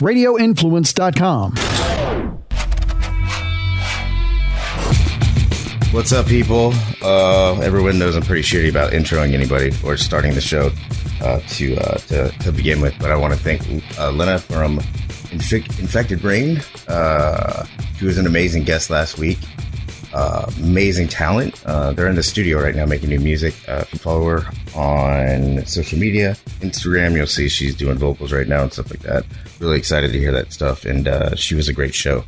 [0.00, 1.54] radioinfluence.com.
[5.92, 6.72] What's up, people?
[7.02, 10.70] Uh, everyone knows I'm pretty shitty about introing anybody or starting the show
[11.20, 13.62] uh, to, uh, to, to begin with, but I want to thank
[13.98, 14.78] uh, Lena from
[15.30, 16.60] Infic- Infected Brain.
[16.86, 17.66] Uh,
[17.98, 19.38] she was an amazing guest last week.
[20.12, 21.62] Uh, amazing talent.
[21.64, 23.54] Uh, they're in the studio right now making new music.
[23.68, 28.72] Uh, follow her on social media, Instagram, you'll see she's doing vocals right now and
[28.72, 29.24] stuff like that.
[29.60, 30.84] Really excited to hear that stuff.
[30.84, 32.24] And uh, she was a great show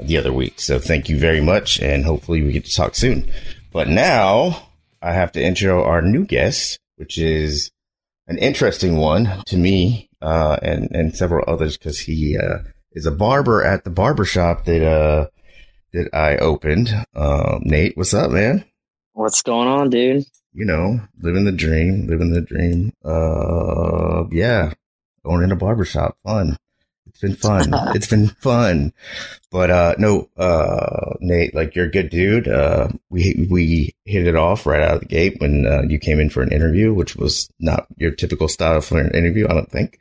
[0.00, 0.60] the other week.
[0.60, 1.80] So thank you very much.
[1.80, 3.30] And hopefully we get to talk soon.
[3.72, 4.68] But now
[5.02, 7.70] I have to intro our new guest, which is
[8.28, 12.58] an interesting one to me uh, and, and several others because he uh,
[12.92, 15.30] is a barber at the barber shop that
[15.98, 16.94] that I opened.
[17.14, 18.64] Um, Nate, what's up, man?
[19.14, 20.24] What's going on, dude?
[20.52, 22.92] You know, living the dream, living the dream.
[23.04, 24.74] Uh, yeah,
[25.24, 26.56] going in a barbershop, fun.
[27.20, 27.70] It's been fun.
[27.96, 28.92] it's been fun.
[29.50, 32.46] But uh no, uh Nate, like you're a good dude.
[32.46, 36.20] Uh we we hit it off right out of the gate when uh, you came
[36.20, 39.70] in for an interview, which was not your typical style for an interview, I don't
[39.70, 39.98] think.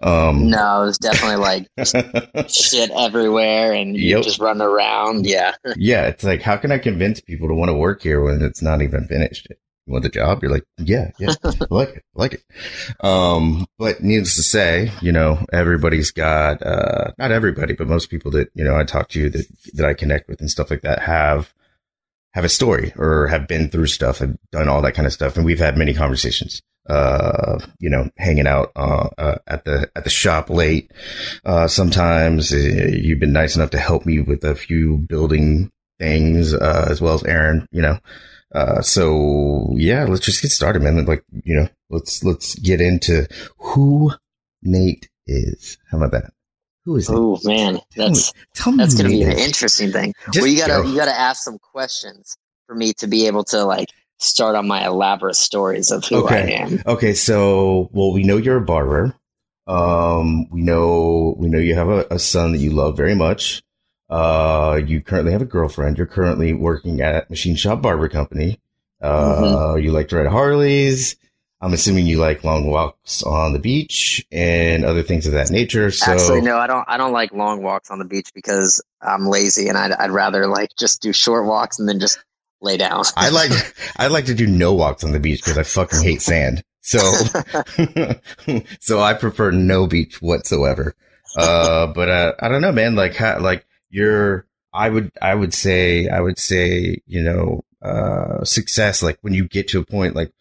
[0.00, 1.68] Um No, it was definitely like
[2.48, 4.22] shit everywhere and yep.
[4.22, 5.26] just running around.
[5.26, 5.54] Yeah.
[5.76, 8.62] yeah, it's like how can I convince people to want to work here when it's
[8.62, 9.48] not even finished?
[9.86, 10.42] You want the job?
[10.42, 12.44] You're like, yeah, yeah, I like it, I like it.
[13.00, 18.30] Um, but needless to say, you know, everybody's got, uh, not everybody, but most people
[18.32, 21.00] that, you know, I talk to that, that I connect with and stuff like that
[21.00, 21.52] have,
[22.32, 25.36] have a story or have been through stuff and done all that kind of stuff.
[25.36, 30.04] And we've had many conversations, uh, you know, hanging out, uh, uh at the, at
[30.04, 30.90] the shop late.
[31.44, 36.54] Uh, sometimes uh, you've been nice enough to help me with a few building things,
[36.54, 37.98] uh, as well as Aaron, you know,
[38.54, 41.04] uh, so yeah, let's just get started, man.
[41.04, 43.26] Like, you know, let's, let's get into
[43.58, 44.12] who
[44.62, 45.78] Nate is.
[45.90, 46.32] How about that?
[46.84, 50.12] Who is Oh man, that's, tell me, tell that's going to be an interesting thing.
[50.26, 50.88] Just well, you gotta, go.
[50.88, 53.88] you gotta ask some questions for me to be able to like
[54.18, 56.56] start on my elaborate stories of who okay.
[56.56, 56.82] I am.
[56.86, 57.14] Okay.
[57.14, 59.14] So, well, we know you're a barber.
[59.66, 63.62] Um, we know, we know you have a, a son that you love very much.
[64.14, 65.98] Uh, you currently have a girlfriend.
[65.98, 68.60] You're currently working at Machine Shop Barber Company.
[69.02, 69.80] Uh, mm-hmm.
[69.80, 71.16] you like to ride Harleys.
[71.60, 75.90] I'm assuming you like long walks on the beach and other things of that nature.
[75.90, 76.84] So actually, no, I don't.
[76.86, 80.46] I don't like long walks on the beach because I'm lazy and I'd, I'd rather
[80.46, 82.22] like just do short walks and then just
[82.60, 83.02] lay down.
[83.16, 83.50] I like
[83.96, 86.62] I like to do no walks on the beach because I fucking hate sand.
[86.82, 87.00] So
[88.78, 90.94] so I prefer no beach whatsoever.
[91.36, 92.94] Uh, but uh, I don't know, man.
[92.94, 98.44] Like, how, like you're I would I would say I would say you know uh,
[98.44, 100.32] success like when you get to a point like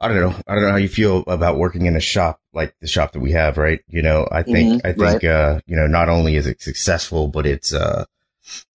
[0.00, 2.74] I don't know I don't know how you feel about working in a shop like
[2.80, 3.80] the shop that we have right?
[3.88, 5.24] You know I think mm-hmm, I think right.
[5.24, 8.04] uh, you know not only is it successful but it's uh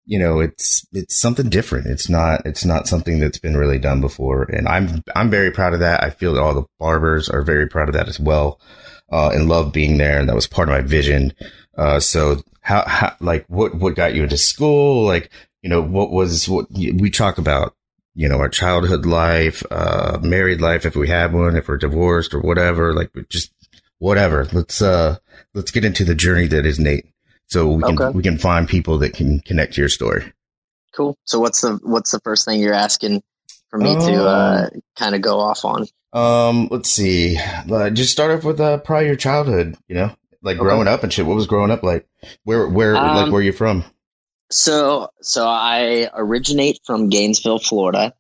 [0.07, 1.89] you know it's it's something different.
[1.89, 4.45] It's not it's not something that's been really done before.
[4.45, 6.03] And I'm I'm very proud of that.
[6.03, 8.61] I feel that all the barbers are very proud of that as well
[9.11, 11.33] uh, and love being there and that was part of my vision
[11.77, 15.05] uh, so how, how, like, what, what got you into school?
[15.05, 15.31] Like,
[15.63, 17.77] you know, what was, what we talk about,
[18.15, 22.35] you know, our childhood life, uh, married life, if we had one, if we're divorced
[22.35, 23.53] or whatever, like, just
[23.99, 24.47] whatever.
[24.53, 25.19] Let's, uh,
[25.55, 27.07] let's get into the journey that is Nate.
[27.47, 28.17] So we can, okay.
[28.17, 30.33] we can find people that can connect to your story.
[30.93, 31.17] Cool.
[31.25, 33.23] So what's the, what's the first thing you're asking
[33.69, 35.87] for me to, uh, um, kind of go off on?
[36.13, 37.39] Um, let's see.
[37.39, 41.13] Uh, just start off with, uh, probably your childhood, you know, like growing up and
[41.13, 41.27] shit.
[41.27, 42.07] What was growing up like?
[42.45, 43.85] Where where um, like where you from?
[44.51, 48.15] So so I originate from Gainesville, Florida.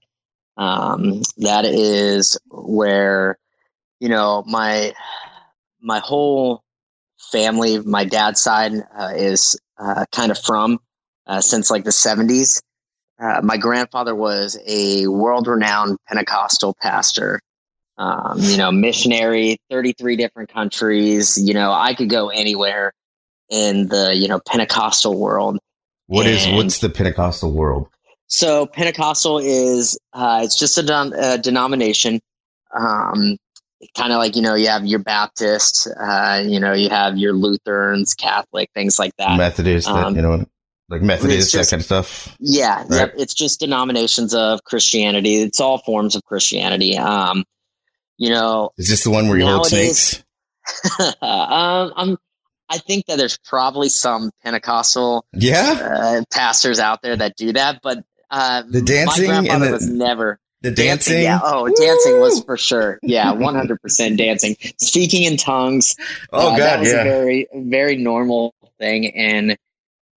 [0.56, 3.38] Um, that is where
[4.00, 4.92] you know my
[5.80, 6.64] my whole
[7.18, 10.80] family, my dad's side uh, is uh, kind of from
[11.26, 12.60] uh, since like the seventies.
[13.18, 17.40] Uh, my grandfather was a world-renowned Pentecostal pastor
[17.98, 21.38] um, you know, missionary, 33 different countries.
[21.38, 22.92] You know, I could go anywhere
[23.48, 25.58] in the, you know, Pentecostal world.
[26.06, 27.88] What and is what's the Pentecostal world?
[28.28, 32.20] So Pentecostal is, uh, it's just a, a denomination.
[32.72, 33.38] Um,
[33.96, 37.32] kind of like, you know, you have your Baptist, uh, you know, you have your
[37.32, 39.36] Lutherans, Catholic, things like that.
[39.36, 40.44] Methodist, um, that, you know,
[40.88, 42.36] like Methodist, just, that kind of stuff.
[42.38, 42.82] Yeah.
[42.82, 42.90] Right?
[42.90, 43.14] Yep.
[43.18, 45.36] It's just denominations of Christianity.
[45.36, 46.96] It's all forms of Christianity.
[46.96, 47.44] Um,
[48.18, 50.22] you know, is this the one where you hold snakes?
[50.98, 52.18] um, I'm.
[52.68, 57.80] I think that there's probably some Pentecostal yeah uh, pastors out there that do that,
[57.82, 60.40] but uh, the dancing my grandfather the, was never.
[60.62, 61.22] The dancing?
[61.22, 61.38] yeah.
[61.42, 61.74] Oh, Woo!
[61.76, 62.98] dancing was for sure.
[63.02, 64.56] Yeah, one hundred percent dancing.
[64.78, 65.94] Speaking in tongues.
[66.32, 67.00] Oh uh, that god, was yeah.
[67.02, 69.56] a very very normal thing in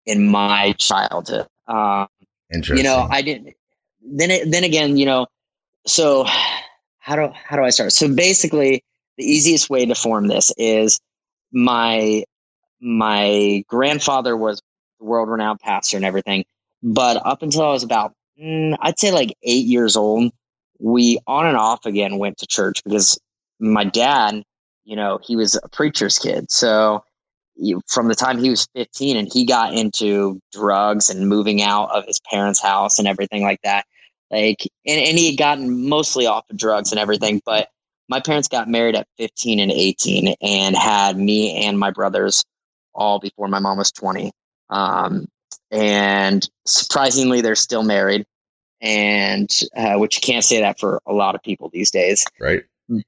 [0.05, 1.47] in my childhood.
[1.67, 2.07] Um,
[2.51, 2.77] Interesting.
[2.77, 3.53] you know, I didn't.
[4.01, 5.27] Then it, then again, you know,
[5.85, 6.25] so
[7.09, 7.91] how do how do I start?
[7.91, 8.83] So basically,
[9.17, 10.99] the easiest way to form this is
[11.51, 12.23] my
[12.79, 14.61] my grandfather was
[14.99, 16.45] world renowned pastor and everything,
[16.83, 20.31] but up until I was about mm, I'd say like eight years old,
[20.79, 23.19] we on and off again went to church because
[23.59, 24.43] my dad,
[24.85, 27.03] you know, he was a preacher's kid, so
[27.87, 32.05] from the time he was 15 and he got into drugs and moving out of
[32.05, 33.85] his parents' house and everything like that.
[34.31, 37.69] Like, and, and he had gotten mostly off of drugs and everything, but
[38.07, 42.43] my parents got married at 15 and 18 and had me and my brothers
[42.93, 44.31] all before my mom was 20.
[44.69, 45.27] Um,
[45.71, 48.25] and surprisingly, they're still married.
[48.81, 52.63] And, uh, which you can't say that for a lot of people these days right?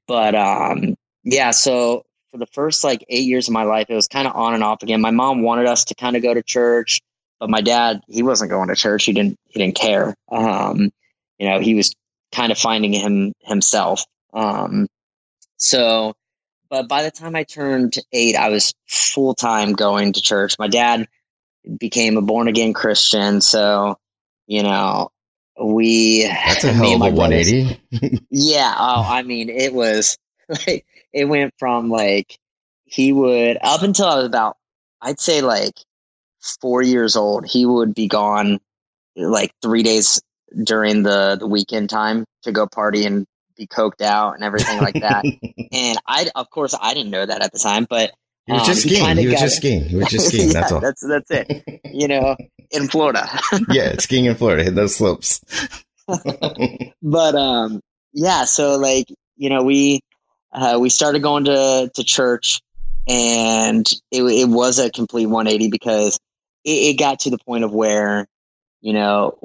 [0.06, 4.06] but um yeah so for the first like eight years of my life it was
[4.06, 6.42] kind of on and off again my mom wanted us to kind of go to
[6.42, 7.00] church
[7.40, 10.90] but my dad he wasn't going to church he didn't he didn't care um
[11.42, 11.92] you know he was
[12.30, 14.86] kind of finding him himself um
[15.56, 16.14] so
[16.70, 21.08] but by the time i turned eight i was full-time going to church my dad
[21.78, 23.98] became a born again christian so
[24.46, 25.10] you know
[25.62, 28.26] we That's a hell of a brothers- 180.
[28.30, 28.74] yeah.
[28.76, 30.16] Oh, I mean, it was
[30.48, 32.38] like it went from like
[32.84, 34.56] he would up until I was about
[35.02, 35.74] I'd say like
[36.62, 37.46] four years old.
[37.46, 38.60] He would be gone
[39.14, 40.22] like three days
[40.64, 43.26] during the the weekend time to go party and
[43.56, 45.24] be coked out and everything like that.
[45.72, 48.12] and I, of course, I didn't know that at the time, but
[48.46, 49.16] He was Um, just skiing.
[49.18, 49.56] He was just it.
[49.58, 49.84] skiing.
[49.84, 50.46] He was just skiing.
[50.48, 50.80] yeah, That's all.
[50.80, 51.80] that's that's it.
[51.84, 52.36] You know,
[52.70, 53.28] in Florida.
[53.70, 55.40] yeah, skiing in Florida, hit those slopes.
[57.02, 57.80] but um
[58.12, 59.06] yeah so like
[59.36, 60.00] you know we
[60.52, 62.60] uh, we started going to to church
[63.08, 66.18] and it, it was a complete 180 because
[66.64, 68.26] it, it got to the point of where
[68.80, 69.38] you know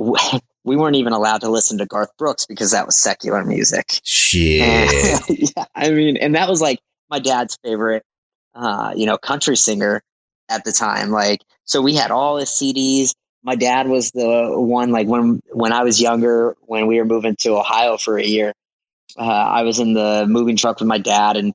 [0.67, 5.21] we weren't even allowed to listen to garth brooks because that was secular music Shit.
[5.29, 6.79] yeah, I mean, and that was like
[7.09, 8.03] my dad's favorite,
[8.53, 10.01] uh, you know, country singer
[10.49, 11.11] at the time.
[11.11, 13.13] Like, so we had all his CDs.
[13.43, 17.35] My dad was the one, like when when I was younger, when we were moving
[17.37, 18.53] to Ohio for a year,
[19.17, 21.53] uh, I was in the moving truck with my dad, and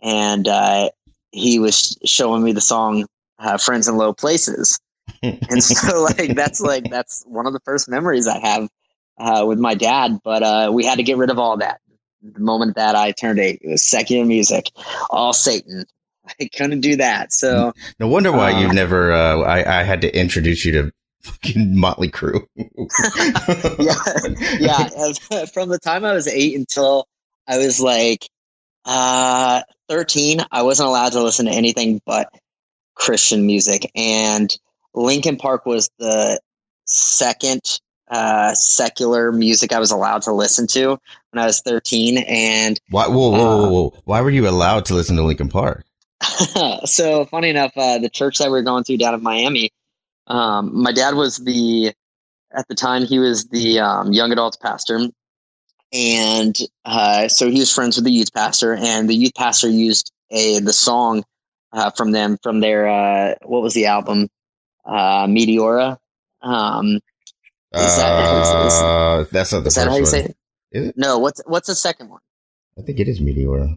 [0.00, 0.88] and uh,
[1.32, 3.06] he was showing me the song
[3.38, 4.78] uh, "Friends in Low Places,"
[5.22, 8.68] and so like that's like that's one of the first memories I have
[9.18, 10.18] uh, with my dad.
[10.24, 11.80] But uh, we had to get rid of all that
[12.22, 13.60] the moment that I turned eight.
[13.62, 14.70] It was secular music,
[15.10, 15.84] all Satan.
[16.40, 17.32] I couldn't do that.
[17.32, 19.12] So No wonder why Uh, you've never.
[19.12, 20.92] Uh, I I had to introduce you to
[21.22, 22.46] fucking Motley Crue.
[23.78, 23.94] yeah,
[24.58, 25.44] yeah.
[25.46, 27.06] From the time I was eight until
[27.46, 28.28] I was like
[28.84, 32.28] uh, thirteen, I wasn't allowed to listen to anything but
[32.94, 34.56] Christian music, and
[34.96, 36.40] Linkin Park was the
[36.86, 40.98] second uh, secular music I was allowed to listen to
[41.30, 43.06] when I was thirteen, and Why?
[43.08, 44.02] Whoa, whoa, whoa, whoa!
[44.04, 45.84] Why were you allowed to listen to Linkin Park?
[46.84, 49.70] so funny enough, uh, the church that we were going to down in Miami,
[50.26, 51.92] um, my dad was the
[52.52, 55.00] at the time he was the um, young adults pastor,
[55.92, 60.12] and uh, so he was friends with the youth pastor, and the youth pastor used
[60.30, 61.24] a the song
[61.72, 64.28] uh, from them from their uh, what was the album
[64.86, 65.98] uh, Meteora.
[66.42, 67.00] Um,
[67.74, 70.10] Is that- is- is- Uh, that's not the is first that how you one.
[70.10, 70.36] say it?
[70.72, 70.94] Is it?
[70.96, 72.20] No, what's what's the second one?
[72.78, 73.76] I think it is Meteora.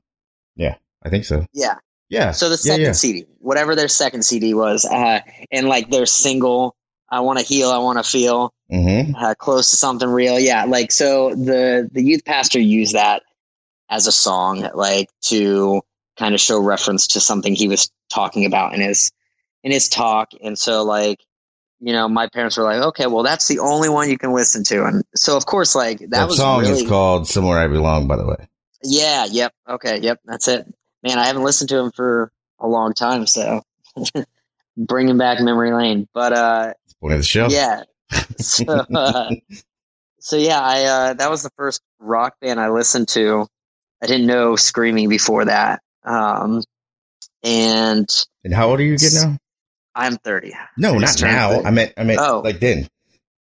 [0.55, 1.45] Yeah, I think so.
[1.53, 1.75] Yeah,
[2.09, 2.31] Yeah.
[2.31, 2.91] So the yeah, second yeah.
[2.93, 6.75] CD, whatever their second CD was, uh, and like their single,
[7.09, 9.15] I want to heal, I want to feel Mm-hmm.
[9.15, 10.39] uh, close to something real.
[10.39, 13.23] Yeah, like so the the youth pastor used that
[13.89, 15.81] as a song, like to
[16.17, 19.11] kind of show reference to something he was talking about in his
[19.63, 21.19] in his talk, and so like
[21.79, 24.63] you know my parents were like, okay, well that's the only one you can listen
[24.65, 27.67] to, and so of course like that, That, was song really is called "Somewhere I
[27.67, 28.47] Belong." By the way.
[28.83, 30.65] yeah, yep, okay, yep, that's it.
[31.03, 33.61] Man, I haven't listened to him for a long time, so
[34.77, 36.07] bringing back memory lane.
[36.13, 37.47] But uh, point of the show.
[37.49, 37.83] yeah,
[38.37, 39.31] so uh,
[40.19, 43.47] so yeah, I uh, that was the first rock band I listened to.
[44.01, 46.63] I didn't know Screaming before that, um,
[47.43, 48.09] and
[48.43, 49.37] And how old are you again now?
[49.95, 50.53] I'm 30.
[50.77, 51.49] No, I not now.
[51.51, 51.65] thirty.
[51.65, 52.41] I meant, I meant Oh.
[52.43, 52.87] like then.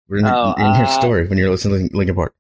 [0.08, 2.34] We're in, Oh, in your uh, story when you're listening to Linkin Park.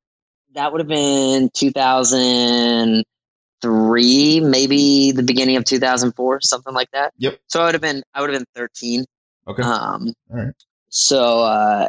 [0.53, 7.13] That would have been 2003, maybe the beginning of 2004, something like that.
[7.17, 7.39] Yep.
[7.48, 9.05] So I would have been I would have been 13.
[9.48, 9.63] Okay.
[9.63, 10.53] Um, All right.
[10.89, 11.88] So uh,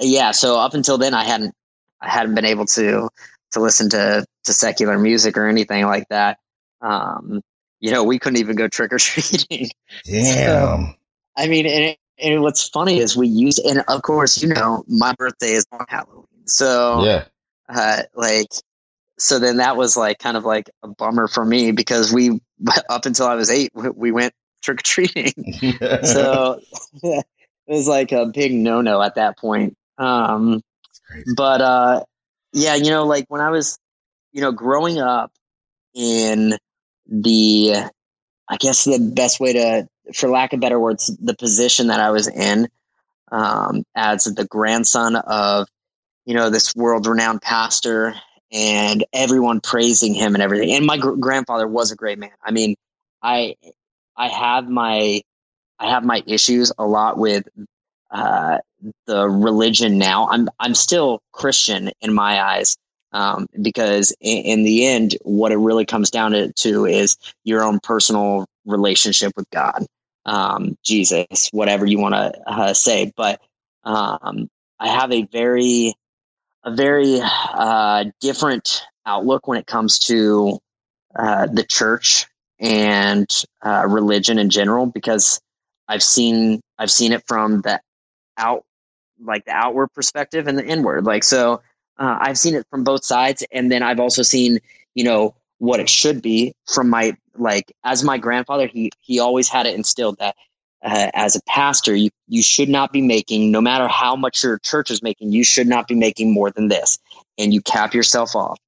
[0.00, 1.54] yeah, so up until then, I hadn't
[2.00, 3.08] I hadn't been able to
[3.52, 6.38] to listen to to secular music or anything like that.
[6.82, 7.40] Um,
[7.80, 9.70] you know, we couldn't even go trick or treating.
[10.04, 10.86] Damn.
[10.86, 10.92] So,
[11.36, 15.14] I mean, and, and what's funny is we use, and of course, you know, my
[15.14, 17.24] birthday is on Halloween, so yeah,
[17.68, 18.48] uh, like,
[19.18, 22.40] so then that was like kind of like a bummer for me because we
[22.88, 25.32] up until I was eight, we went trick or treating.
[26.02, 26.60] so
[27.02, 27.24] it
[27.66, 29.76] was like a big no no at that point.
[29.98, 30.62] Um,
[31.36, 32.04] but uh,
[32.52, 33.78] yeah, you know, like when I was,
[34.32, 35.32] you know, growing up
[35.94, 36.56] in
[37.06, 37.74] the,
[38.48, 42.10] I guess the best way to, for lack of better words, the position that I
[42.10, 42.68] was in
[43.30, 45.68] um, as the grandson of,
[46.26, 48.14] you know, this world renowned pastor
[48.52, 50.72] and everyone praising him and everything.
[50.72, 52.30] And my gr- grandfather was a great man.
[52.42, 52.76] I mean,
[53.22, 53.56] I
[54.16, 55.22] I have my
[55.78, 57.48] I have my issues a lot with
[58.10, 58.58] uh,
[59.06, 60.28] the religion now.
[60.28, 62.76] I'm I'm still Christian in my eyes
[63.12, 67.62] um, because in, in, the end, what it really comes down to, to is your
[67.62, 69.86] own personal relationship with God,
[70.24, 73.12] um, Jesus, whatever you want to uh, say.
[73.16, 73.40] But
[73.84, 75.94] um, I have a very
[76.64, 80.58] a very uh, different outlook when it comes to
[81.14, 82.26] uh, the church
[82.58, 83.28] and
[83.62, 85.40] uh, religion in general because
[85.86, 87.80] I've seen I've seen it from the
[88.38, 88.64] out
[89.22, 91.62] like the outward perspective and the inward like so
[91.98, 94.60] uh, I've seen it from both sides and then I've also seen
[94.94, 99.48] you know what it should be from my like as my grandfather he he always
[99.48, 100.36] had it instilled that
[100.84, 104.58] uh, as a pastor you you should not be making no matter how much your
[104.58, 106.98] church is making you should not be making more than this
[107.38, 108.58] and you cap yourself off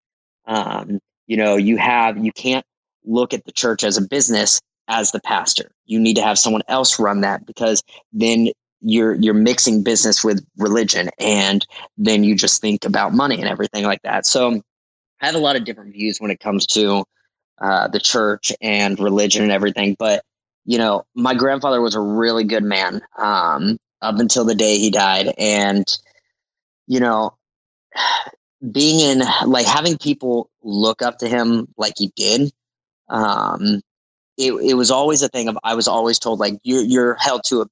[0.46, 2.64] um, you know you have you can't
[3.04, 5.70] look at the church as a business as the pastor.
[5.86, 8.48] You need to have someone else run that because then
[8.82, 13.84] you're you're mixing business with religion and then you just think about money and everything
[13.84, 14.26] like that.
[14.26, 14.60] So
[15.20, 17.04] I have a lot of different views when it comes to
[17.60, 19.96] uh, the church and religion and everything.
[19.98, 20.22] But
[20.64, 24.90] you know, my grandfather was a really good man um, up until the day he
[24.90, 25.86] died, and
[26.86, 27.36] you know,
[28.72, 32.52] being in like having people look up to him like he did
[33.08, 33.80] um,
[34.36, 37.42] it, it was always a thing of I was always told like you're you're held
[37.46, 37.66] to a,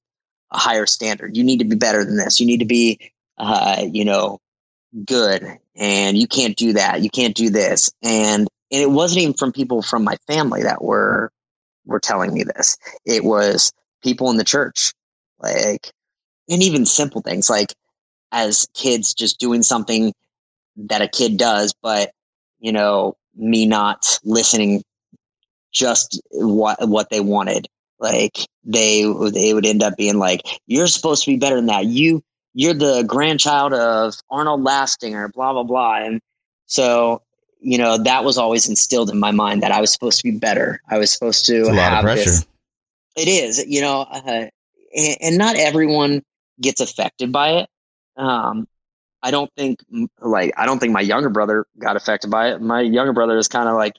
[0.50, 1.36] a higher standard.
[1.36, 2.40] You need to be better than this.
[2.40, 4.40] You need to be uh, you know
[5.04, 5.42] good,
[5.76, 7.02] and you can't do that.
[7.02, 7.90] You can't do this.
[8.02, 11.30] And and it wasn't even from people from my family that were
[11.86, 12.76] were telling me this.
[13.04, 13.72] It was
[14.02, 14.92] people in the church,
[15.38, 15.90] like,
[16.48, 17.74] and even simple things like
[18.32, 20.12] as kids just doing something
[20.76, 22.10] that a kid does, but
[22.58, 24.82] you know me not listening
[25.72, 27.68] just what what they wanted.
[27.98, 31.86] Like they they would end up being like, "You're supposed to be better than that.
[31.86, 32.22] You
[32.54, 36.20] you're the grandchild of Arnold Lastinger, blah blah blah." And
[36.66, 37.23] so
[37.61, 40.38] you know that was always instilled in my mind that I was supposed to be
[40.38, 40.80] better.
[40.88, 42.46] I was supposed to have this.
[43.16, 44.49] It is, you know, uh,
[44.96, 46.23] and, and, not everyone
[46.61, 47.68] gets affected by it.
[48.16, 48.66] Um,
[49.23, 49.78] I don't think
[50.20, 52.61] like I don't think my younger brother got affected by it.
[52.61, 53.94] My younger brother is kind of like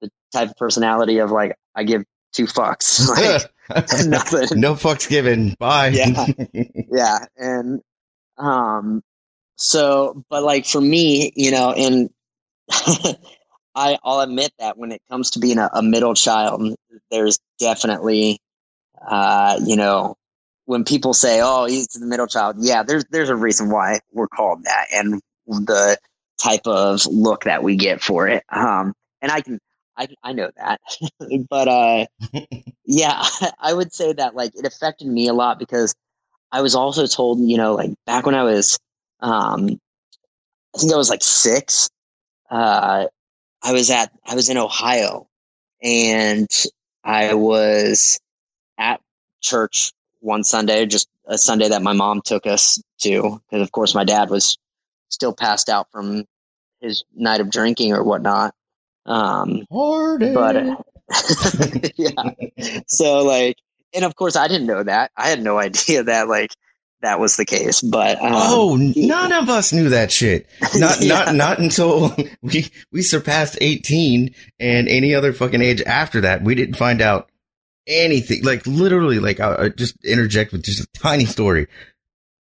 [0.00, 3.08] the type of personality of like I give two fucks.
[3.70, 4.60] Like, nothing.
[4.60, 5.54] No fucks given.
[5.58, 5.88] Bye.
[5.88, 6.26] Yeah.
[6.52, 7.24] yeah.
[7.38, 7.80] And
[8.38, 9.02] um
[9.56, 12.10] so but like for me, you know, and
[13.74, 16.62] I I'll admit that when it comes to being a, a middle child,
[17.10, 18.40] there's definitely
[19.06, 20.16] uh, you know,
[20.66, 24.28] when people say, "Oh, he's the middle child," yeah, there's there's a reason why we're
[24.28, 25.98] called that, and the
[26.42, 28.44] type of look that we get for it.
[28.50, 29.58] Um, and I can
[29.96, 30.80] I I know that,
[31.50, 32.06] but uh,
[32.86, 33.22] yeah,
[33.60, 35.94] I would say that like it affected me a lot because
[36.54, 38.78] I was also told, you know, like back when I was,
[39.18, 39.80] um,
[40.72, 41.90] I think I was like six.
[42.48, 43.06] Uh,
[43.60, 45.26] I was at I was in Ohio,
[45.82, 46.48] and
[47.02, 48.20] I was
[48.78, 49.00] at
[49.40, 53.96] church one Sunday, just a Sunday that my mom took us to, because of course
[53.96, 54.56] my dad was
[55.08, 56.24] still passed out from
[56.80, 58.54] his night of drinking or whatnot.
[59.06, 60.32] Um, Hardy.
[60.32, 60.76] But uh,
[61.96, 62.30] yeah,
[62.86, 63.56] so like,
[63.94, 65.10] and of course, I didn't know that.
[65.16, 66.50] I had no idea that like
[67.02, 67.80] that was the case.
[67.80, 70.48] But um, oh, none of us knew that shit.
[70.74, 71.14] Not yeah.
[71.14, 76.54] not not until we we surpassed eighteen, and any other fucking age after that, we
[76.54, 77.30] didn't find out
[77.86, 78.42] anything.
[78.42, 81.68] Like literally, like I, just interject with just a tiny story.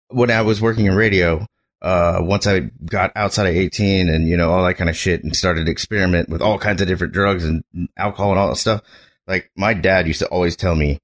[0.09, 1.47] When I was working in radio,
[1.83, 5.23] uh, once I got outside of 18 and, you know, all that kind of shit
[5.23, 7.63] and started to experiment with all kinds of different drugs and
[7.97, 8.81] alcohol and all that stuff.
[9.27, 10.99] Like my dad used to always tell me,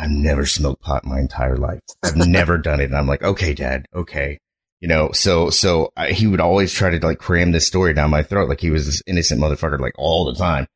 [0.00, 1.80] I've never smoked pot my entire life.
[2.02, 2.84] I've never done it.
[2.84, 3.86] And I'm like, okay, dad.
[3.94, 4.38] Okay.
[4.80, 8.10] you know, so, so I, he would always try to like cram this story down
[8.10, 8.48] my throat.
[8.48, 10.66] Like he was this innocent motherfucker, like all the time.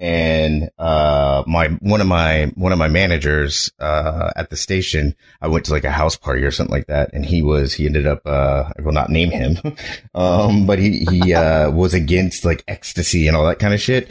[0.00, 5.48] And, uh, my, one of my, one of my managers, uh, at the station, I
[5.48, 7.10] went to like a house party or something like that.
[7.12, 9.58] And he was, he ended up, uh, I will not name him.
[10.14, 14.08] um, but he, he, uh, was against like ecstasy and all that kind of shit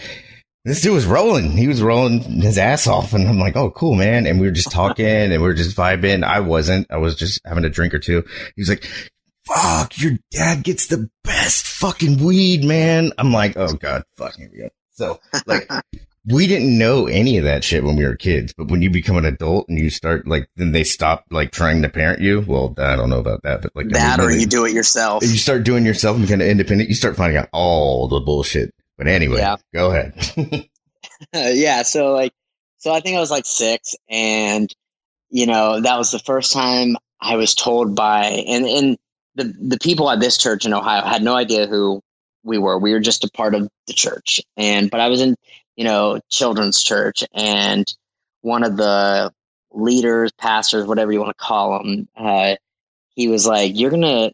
[0.67, 1.51] this dude was rolling.
[1.51, 3.13] He was rolling his ass off.
[3.13, 4.27] And I'm like, oh, cool, man.
[4.27, 6.24] And we were just talking and we were just vibing.
[6.24, 6.88] I wasn't.
[6.91, 8.24] I was just having a drink or two.
[8.55, 8.86] He was like,
[9.45, 13.13] fuck, your dad gets the best fucking weed, man.
[13.17, 14.69] I'm like, oh God, fuck, here we go.
[14.91, 15.69] So like,
[16.25, 19.15] we didn't know any of that shit when we were kids, but when you become
[19.15, 22.43] an adult and you start like, then they stop like trying to parent you.
[22.45, 25.24] Well, I don't know about that, but like that, or you do it yourself.
[25.24, 26.89] You start doing yourself and become independent.
[26.89, 29.58] You start finding out all the bullshit but anyway, yeah.
[29.74, 30.13] go ahead.
[31.34, 31.84] yeah.
[31.84, 32.34] So like,
[32.77, 34.74] so I think I was like six and,
[35.30, 38.98] you know, that was the first time I was told by, and, and
[39.36, 42.01] the, the people at this church in Ohio had no idea who
[42.44, 42.77] we were.
[42.77, 44.42] We were just a part of the church.
[44.56, 45.36] And, but I was in,
[45.75, 47.86] you know, children's church and
[48.42, 49.34] one of the
[49.72, 52.56] leaders, pastors, whatever you want to call them, uh,
[53.10, 54.32] he was like, you're going to,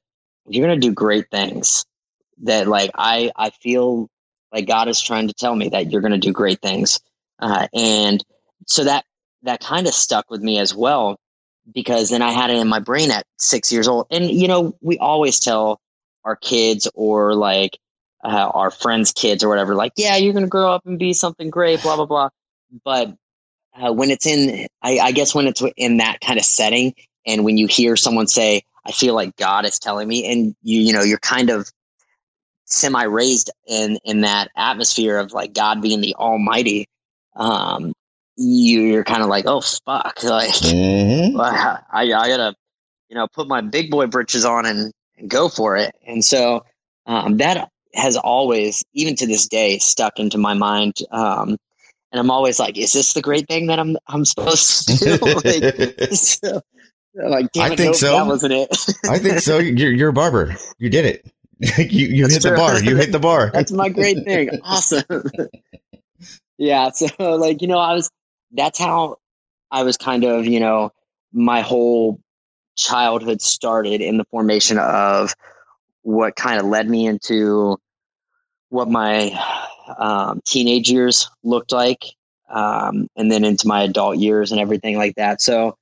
[0.47, 1.85] you're to do great things
[2.43, 4.09] that like, I, I feel
[4.53, 6.99] like God is trying to tell me that you're going to do great things.
[7.39, 8.23] Uh, and
[8.67, 9.03] so that,
[9.41, 11.17] that kind of stuck with me as well,
[11.73, 14.07] because then I had it in my brain at six years old.
[14.11, 15.81] And, you know, we always tell
[16.23, 17.77] our kids or like
[18.23, 21.11] uh, our friends' kids or whatever, like, yeah, you're going to grow up and be
[21.11, 22.29] something great, blah, blah, blah.
[22.85, 23.13] But
[23.75, 26.93] uh, when it's in, I, I guess when it's in that kind of setting,
[27.25, 30.79] and when you hear someone say, I feel like God is telling me, and you,
[30.81, 31.69] you know, you're kind of
[32.73, 36.87] semi raised in in that atmosphere of like God being the Almighty,
[37.35, 37.93] um,
[38.35, 39.83] you're kind of like, oh fuck,
[40.23, 41.39] like mm-hmm.
[41.39, 42.55] I, I gotta
[43.09, 45.93] you know put my big boy britches on and, and go for it.
[46.05, 46.65] And so
[47.05, 50.95] um, that has always, even to this day, stuck into my mind.
[51.11, 51.57] Um,
[52.11, 55.17] and I'm always like, is this the great thing that I'm I'm supposed to do?
[55.43, 56.61] like, so,
[57.15, 58.11] like, I think so.
[58.11, 58.69] That wasn't it.
[59.09, 59.57] I think so.
[59.59, 60.55] You're, you're a barber.
[60.77, 61.31] You did it.
[61.77, 62.51] you you hit true.
[62.51, 62.83] the bar.
[62.83, 63.51] You hit the bar.
[63.53, 64.49] That's my great thing.
[64.63, 65.03] Awesome.
[66.57, 66.91] yeah.
[66.91, 68.09] So like you know I was
[68.51, 69.17] that's how
[69.71, 70.91] I was kind of you know
[71.31, 72.19] my whole
[72.75, 75.33] childhood started in the formation of
[76.01, 77.77] what kind of led me into
[78.69, 79.31] what my
[79.97, 82.03] um, teenage years looked like,
[82.49, 85.41] um, and then into my adult years and everything like that.
[85.41, 85.77] So,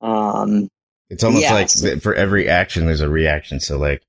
[0.00, 0.68] um,
[1.08, 3.60] it's almost yeah, like so, for every action, there's a reaction.
[3.60, 4.02] So, like,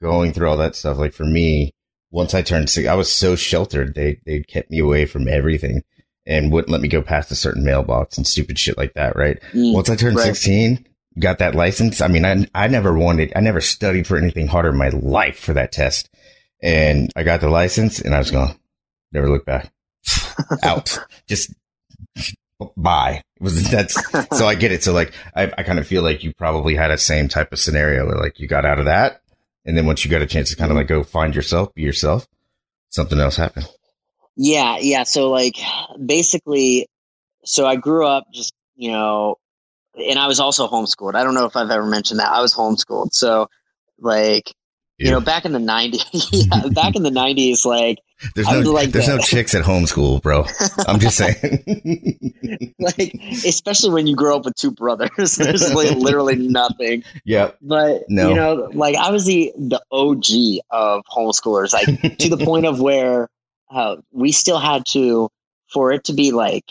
[0.00, 1.72] going through all that stuff, like for me,
[2.10, 3.94] once I turned six, I was so sheltered.
[3.94, 5.82] They they kept me away from everything
[6.26, 9.16] and wouldn't let me go past a certain mailbox and stupid shit like that.
[9.16, 9.40] Right.
[9.52, 10.26] Mm, once I turned right.
[10.26, 10.86] sixteen,
[11.18, 12.00] got that license.
[12.00, 15.38] I mean, I I never wanted, I never studied for anything harder in my life
[15.38, 16.10] for that test,
[16.62, 18.58] and I got the license, and I was going,
[19.12, 19.72] never look back,
[20.62, 21.54] out, just
[22.76, 23.22] bye.
[23.36, 23.94] It was that's
[24.36, 24.82] so I get it.
[24.82, 27.58] So like I, I kind of feel like you probably had a same type of
[27.60, 29.22] scenario where like you got out of that
[29.70, 31.82] and then once you got a chance to kind of like go find yourself, be
[31.82, 32.26] yourself,
[32.88, 33.68] something else happened.
[34.34, 35.04] Yeah, yeah.
[35.04, 35.54] So like
[36.04, 36.88] basically,
[37.44, 39.36] so I grew up just you know,
[39.94, 41.14] and I was also homeschooled.
[41.14, 43.12] I don't know if I've ever mentioned that I was homeschooled.
[43.12, 43.48] So
[44.00, 44.52] like
[45.06, 47.98] you know, back in the nineties, yeah, back in the nineties, like
[48.34, 50.44] there's no like there's the, no chicks at homeschool, bro.
[50.86, 52.74] I'm just saying.
[52.78, 53.14] like,
[53.46, 57.02] especially when you grow up with two brothers, there's like literally nothing.
[57.24, 57.52] Yeah.
[57.62, 58.28] But no.
[58.28, 62.80] you know, like I was the the OG of homeschoolers, like to the point of
[62.80, 63.28] where
[63.70, 65.30] uh, we still had to,
[65.72, 66.70] for it to be like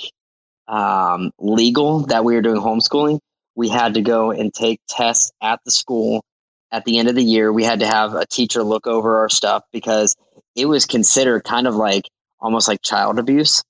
[0.68, 3.20] um, legal that we were doing homeschooling,
[3.56, 6.24] we had to go and take tests at the school
[6.72, 9.30] at the end of the year, we had to have a teacher look over our
[9.30, 10.16] stuff because
[10.56, 13.64] it was considered kind of like almost like child abuse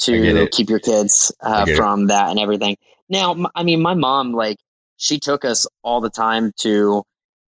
[0.00, 2.06] to keep your kids uh, from it.
[2.08, 2.76] that and everything.
[3.08, 4.58] Now, I mean, my mom, like,
[4.96, 7.04] she took us all the time to,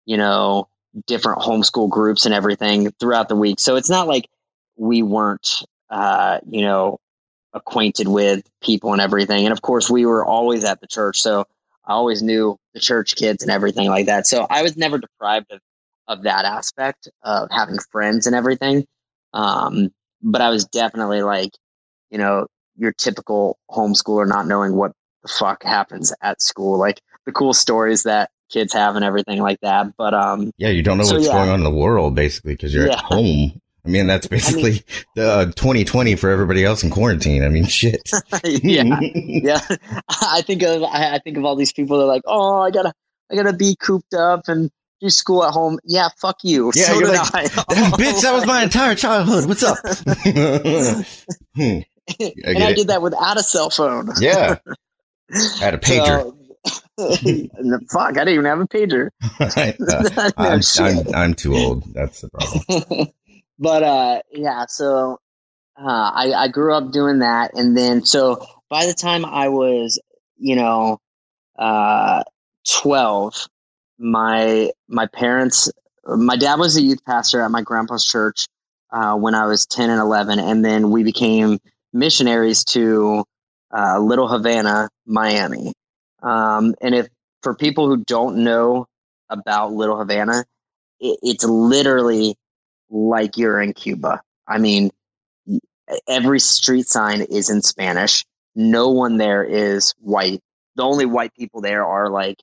[0.07, 0.69] you know,
[1.07, 3.61] different homeschool groups and everything throughout the week.
[3.61, 4.29] So it's not like
[4.77, 6.99] we weren't, uh, you know,
[7.53, 9.45] acquainted with people and everything.
[9.45, 11.21] And of course, we were always at the church.
[11.21, 11.47] So
[11.87, 14.27] I always knew the church kids and everything like that.
[14.27, 15.61] So I was never deprived of,
[16.09, 18.87] of that aspect of having friends and everything.
[19.33, 19.91] Um,
[20.23, 21.51] but I was definitely like,
[22.11, 24.93] you know, your typical homeschooler not knowing what
[25.23, 29.61] the fuck happens at school, like the cool stories that kids have and everything like
[29.61, 29.97] that.
[29.97, 31.35] But um, yeah, you don't know so, what's yeah.
[31.35, 32.95] going on in the world basically because you're yeah.
[32.95, 34.83] at home I mean, that's basically I mean,
[35.15, 37.45] the uh, 2020 for everybody else in quarantine.
[37.45, 38.11] I mean, shit.
[38.45, 39.61] yeah, yeah.
[40.23, 42.95] I think of I think of all these people that are like, oh, I gotta
[43.31, 44.71] I gotta be cooped up and
[45.01, 45.79] do school at home.
[45.85, 46.73] Yeah, fuck you.
[46.75, 47.45] Yeah, so you're did like, I.
[47.47, 49.47] bitch, that was my entire childhood.
[49.47, 49.79] What's up?
[51.57, 51.79] Hmm.
[52.19, 54.11] and I did that without a cell phone.
[54.21, 54.57] Yeah.
[55.33, 56.35] I had a pager.
[56.99, 59.09] So, fuck, I didn't even have a pager.
[59.41, 61.85] uh, I'm, I'm, I'm too old.
[61.95, 63.09] That's the problem.
[63.59, 65.19] But uh, yeah, so
[65.77, 67.53] uh, I, I grew up doing that.
[67.55, 70.01] And then, so by the time I was,
[70.37, 70.99] you know,
[71.59, 72.25] uh,
[72.81, 73.49] 12,
[73.99, 75.71] my, my parents,
[76.05, 78.47] my dad was a youth pastor at my grandpa's church
[78.93, 80.39] uh, when I was 10 and 11.
[80.39, 81.59] And then we became
[81.93, 83.25] missionaries to
[83.77, 85.73] uh, Little Havana, Miami.
[86.23, 87.09] Um, and if
[87.43, 88.87] for people who don't know
[89.29, 90.45] about Little Havana,
[91.01, 92.37] it, it's literally
[92.95, 94.23] like you're in Cuba.
[94.47, 94.91] I mean,
[96.09, 98.25] every street sign is in Spanish.
[98.55, 100.41] No one there is white.
[100.77, 102.39] The only white people there are like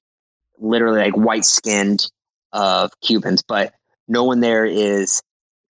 [0.60, 2.06] literally like white skinned
[2.52, 3.74] of Cubans, but
[4.08, 5.22] no one there is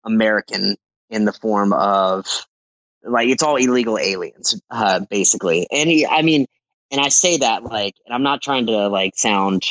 [0.06, 0.76] American
[1.10, 2.26] in the form of
[3.04, 5.68] like it's all illegal aliens, uh, basically.
[5.72, 6.46] And he, I mean,
[6.92, 9.63] and I say that like, and I'm not trying to like sound,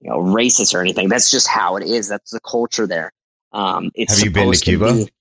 [0.00, 1.08] you know, racist or anything.
[1.08, 2.08] That's just how it is.
[2.08, 3.12] That's the culture there.
[3.52, 4.88] Um, it's Have you been to Cuba?
[4.88, 5.12] To be,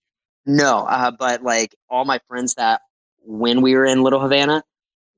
[0.45, 2.81] no, uh, but like all my friends that
[3.23, 4.63] when we were in Little Havana,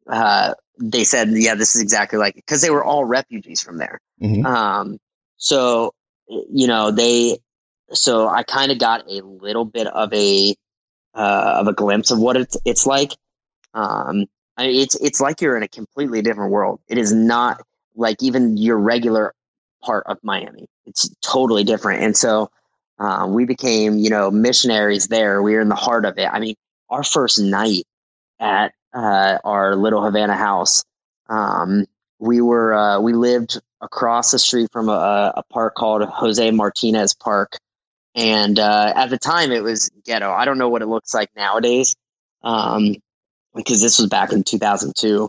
[0.07, 3.99] uh, they said, yeah, this is exactly like because they were all refugees from there.
[4.21, 4.45] Mhm.
[4.45, 4.99] Um,
[5.37, 5.93] so
[6.27, 7.39] you know they,
[7.91, 10.55] so I kind of got a little bit of a
[11.13, 13.11] uh, of a glimpse of what it's it's like.
[13.73, 14.25] Um,
[14.57, 16.79] I mean, it's it's like you're in a completely different world.
[16.87, 17.61] It is not
[17.95, 19.33] like even your regular
[19.81, 20.67] part of Miami.
[20.85, 22.49] It's totally different, and so
[23.01, 25.41] uh, we became you know missionaries there.
[25.41, 26.29] We were in the heart of it.
[26.31, 26.55] I mean,
[26.89, 27.83] our first night
[28.39, 30.83] at uh, our little Havana house,
[31.27, 31.85] um,
[32.19, 37.15] we were uh, we lived across the street from a, a park called Jose Martinez
[37.15, 37.57] Park,
[38.13, 40.31] and uh, at the time it was ghetto.
[40.31, 41.95] I don't know what it looks like nowadays,
[42.43, 42.95] um,
[43.55, 45.27] because this was back in 2002,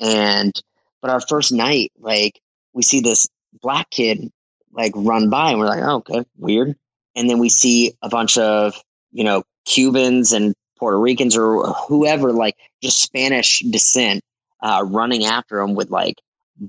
[0.00, 0.52] and
[1.00, 2.40] but our first night, like
[2.72, 3.28] we see this
[3.62, 4.32] black kid
[4.72, 6.74] like run by, and we're like, oh, okay, weird,
[7.16, 8.74] and then we see a bunch of
[9.12, 14.22] you know Cubans and Puerto Ricans or whoever, like just Spanish descent,
[14.62, 16.16] uh, running after him with like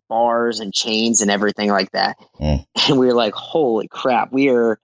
[0.10, 2.18] bars and chains and everything like that.
[2.40, 2.66] Mm.
[2.88, 4.78] And we were like, holy crap, we are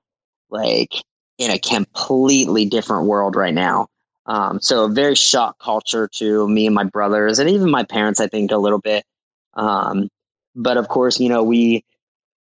[0.50, 0.92] like
[1.38, 3.88] in a completely different world right now.
[4.26, 8.20] Um, so a very shock culture to me and my brothers and even my parents,
[8.20, 9.04] I think a little bit.
[9.54, 10.10] Um,
[10.56, 11.84] but of course, you know, we,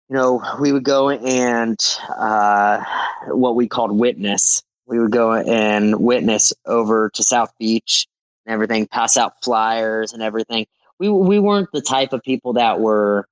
[0.10, 2.84] you know, we would go and, uh,
[3.28, 4.64] what we called witness.
[4.88, 8.08] We would go and witness over to South Beach
[8.46, 10.66] and everything, pass out flyers and everything.
[11.00, 13.28] We, we weren't the type of people that were,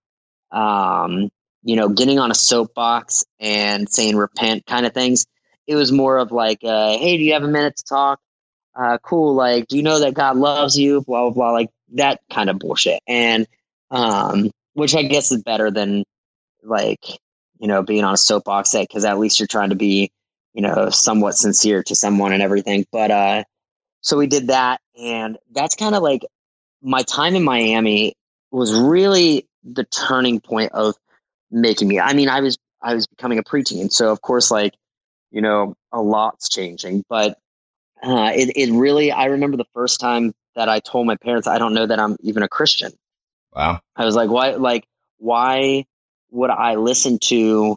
[0.52, 1.30] um,
[1.64, 5.26] you know, getting on a soapbox and saying repent kind of things.
[5.66, 8.20] It was more of like, uh, hey, do you have a minute to talk?
[8.76, 9.34] Uh, cool.
[9.34, 11.02] Like, do you know that God loves you?
[11.02, 11.52] Blah, blah, blah.
[11.52, 13.02] Like that kind of bullshit.
[13.08, 13.48] And,
[13.90, 16.04] um, which I guess is better than
[16.68, 17.06] like,
[17.60, 20.12] you know, being on a soapbox set because at least you're trying to be,
[20.54, 22.86] you know, somewhat sincere to someone and everything.
[22.92, 23.44] But, uh,
[24.02, 24.80] so we did that.
[25.00, 26.24] And that's kind of like
[26.82, 28.14] my time in Miami
[28.52, 30.96] was really the turning point of
[31.52, 32.00] making me.
[32.00, 34.74] I mean, I was I was becoming a preteen, so of course, like
[35.32, 37.04] you know, a lot's changing.
[37.10, 37.38] But
[38.04, 41.58] uh, it it really, I remember the first time that I told my parents, I
[41.58, 42.92] don't know that I'm even a Christian.
[43.54, 43.82] Wow.
[43.96, 44.52] I was like, why?
[44.52, 44.86] Like,
[45.18, 45.86] why
[46.38, 47.76] would I listen to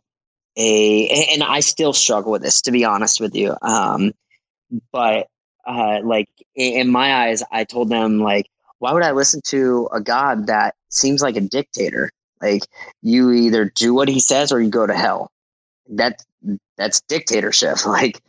[0.56, 1.08] a?
[1.32, 3.56] And I still struggle with this, to be honest with you.
[3.62, 4.12] Um,
[4.92, 5.26] but
[5.66, 10.00] uh, like in my eyes, I told them like, why would I listen to a
[10.00, 12.10] God that seems like a dictator?
[12.40, 12.62] Like
[13.02, 15.30] you either do what he says or you go to hell.
[15.90, 16.22] That
[16.76, 17.78] that's dictatorship.
[17.86, 18.20] Like,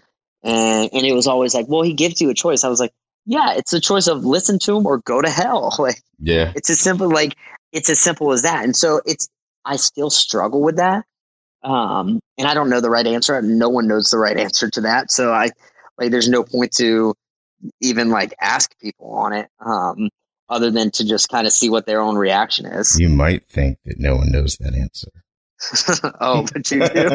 [0.43, 2.63] and and it was always like, well, he gives you a choice.
[2.63, 2.91] I was like,
[3.25, 5.75] yeah, it's a choice of listen to him or go to hell.
[5.79, 6.51] Like, Yeah.
[6.55, 7.35] it's as simple like
[7.71, 8.63] it's as simple as that.
[8.65, 9.29] And so it's
[9.65, 11.05] I still struggle with that.
[11.63, 13.39] Um, and I don't know the right answer.
[13.41, 15.11] No one knows the right answer to that.
[15.11, 15.49] So I
[15.97, 17.13] like there's no point to
[17.81, 19.47] even like ask people on it.
[19.63, 20.09] Um,
[20.51, 22.99] other than to just kind of see what their own reaction is.
[22.99, 25.07] You might think that no one knows that answer.
[26.19, 27.09] oh, but you do.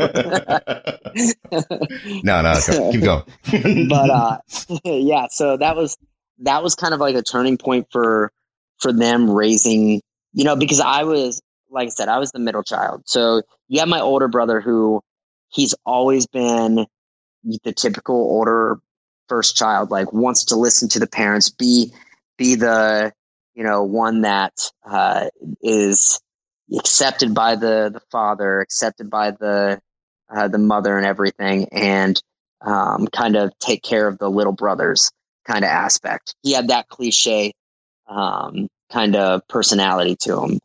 [2.22, 3.24] No, no, go- keep going.
[3.88, 4.38] but uh,
[4.84, 5.96] yeah, so that was
[6.40, 8.30] that was kind of like a turning point for
[8.78, 10.00] for them raising,
[10.32, 13.02] you know, because I was like I said, I was the middle child.
[13.06, 15.02] So you have my older brother who
[15.48, 16.86] he's always been
[17.64, 18.80] the typical older
[19.28, 21.92] first child, like wants to listen to the parents, be
[22.36, 23.12] be the
[23.54, 25.28] you know one that uh,
[25.62, 26.20] is
[26.76, 29.80] accepted by the the father, accepted by the
[30.28, 32.20] uh, the mother, and everything, and
[32.60, 35.12] um, kind of take care of the little brothers
[35.46, 36.34] kind of aspect.
[36.42, 37.52] He had that cliche
[38.08, 40.60] um, kind of personality to him.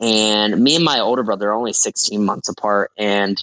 [0.00, 2.90] And me and my older brother are only 16 months apart.
[2.96, 3.42] And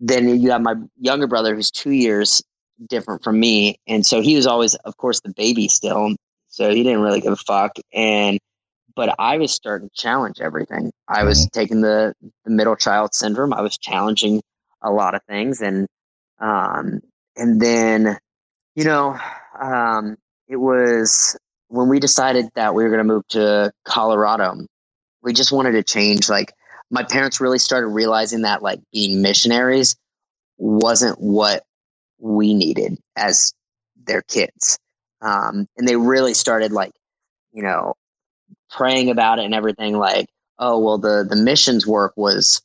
[0.00, 2.42] then you have my younger brother who's two years
[2.88, 3.78] different from me.
[3.86, 6.14] And so he was always, of course, the baby still.
[6.48, 7.72] So he didn't really give a fuck.
[7.92, 8.38] And,
[8.96, 10.90] but I was starting to challenge everything.
[11.06, 11.60] I was mm-hmm.
[11.60, 13.52] taking the, the middle child syndrome.
[13.52, 14.42] I was challenging
[14.82, 15.60] a lot of things.
[15.60, 15.86] And,
[16.40, 17.00] um,
[17.36, 18.18] and then,
[18.74, 19.18] you know,
[19.60, 20.16] um,
[20.48, 21.36] it was
[21.68, 24.66] when we decided that we were going to move to Colorado,
[25.22, 26.28] we just wanted to change.
[26.28, 26.52] Like,
[26.90, 29.96] my parents really started realizing that, like, being missionaries
[30.58, 31.64] wasn't what
[32.18, 33.54] we needed as
[34.04, 34.78] their kids.
[35.22, 36.92] Um, and they really started, like,
[37.52, 37.94] you know,
[38.70, 39.96] praying about it and everything.
[39.96, 40.28] Like,
[40.58, 42.62] oh, well, the, the missions work was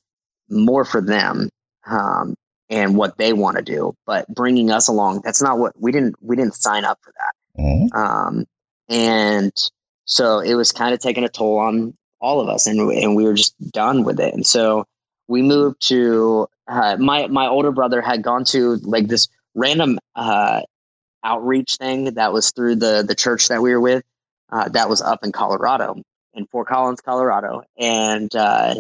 [0.50, 1.50] more for them.
[1.86, 2.36] Um,
[2.70, 3.94] and what they want to do.
[4.06, 7.62] But bringing us along, that's not what we didn't we didn't sign up for that.
[7.62, 7.98] Mm-hmm.
[7.98, 8.46] Um,
[8.90, 9.52] and
[10.06, 11.94] so it was kind of taking a toll on
[12.26, 14.34] all of us, and and we were just done with it.
[14.34, 14.86] And so
[15.28, 20.62] we moved to uh, my my older brother had gone to like this random uh,
[21.24, 24.04] outreach thing that was through the the church that we were with.
[24.52, 26.02] Uh, that was up in Colorado,
[26.34, 28.76] in Fort Collins, Colorado, and uh,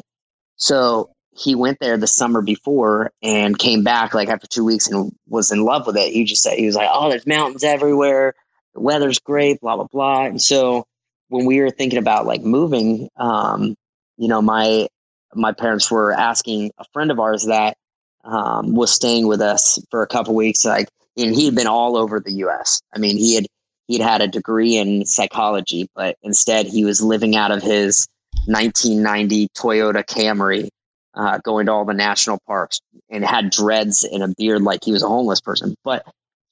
[0.57, 5.11] so he went there the summer before and came back like after two weeks and
[5.27, 6.13] was in love with it.
[6.13, 8.33] He just said he was like, "Oh, there's mountains everywhere.
[8.73, 9.59] The weather's great.
[9.59, 10.87] Blah blah blah." And so
[11.29, 13.75] when we were thinking about like moving, um,
[14.17, 14.87] you know, my
[15.33, 17.75] my parents were asking a friend of ours that
[18.23, 21.97] um, was staying with us for a couple weeks, like, and he had been all
[21.97, 22.81] over the U.S.
[22.93, 23.45] I mean, he had
[23.87, 28.07] he'd had a degree in psychology, but instead he was living out of his
[28.45, 30.69] 1990 Toyota Camry
[31.13, 34.91] uh, going to all the national parks and had dreads and a beard like he
[34.91, 36.05] was a homeless person, but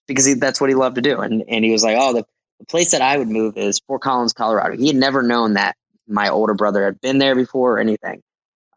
[0.07, 1.19] because he, that's what he loved to do.
[1.19, 2.25] And, and he was like, oh, the,
[2.59, 4.77] the place that I would move is Fort Collins, Colorado.
[4.77, 5.75] He had never known that
[6.07, 8.21] my older brother had been there before or anything.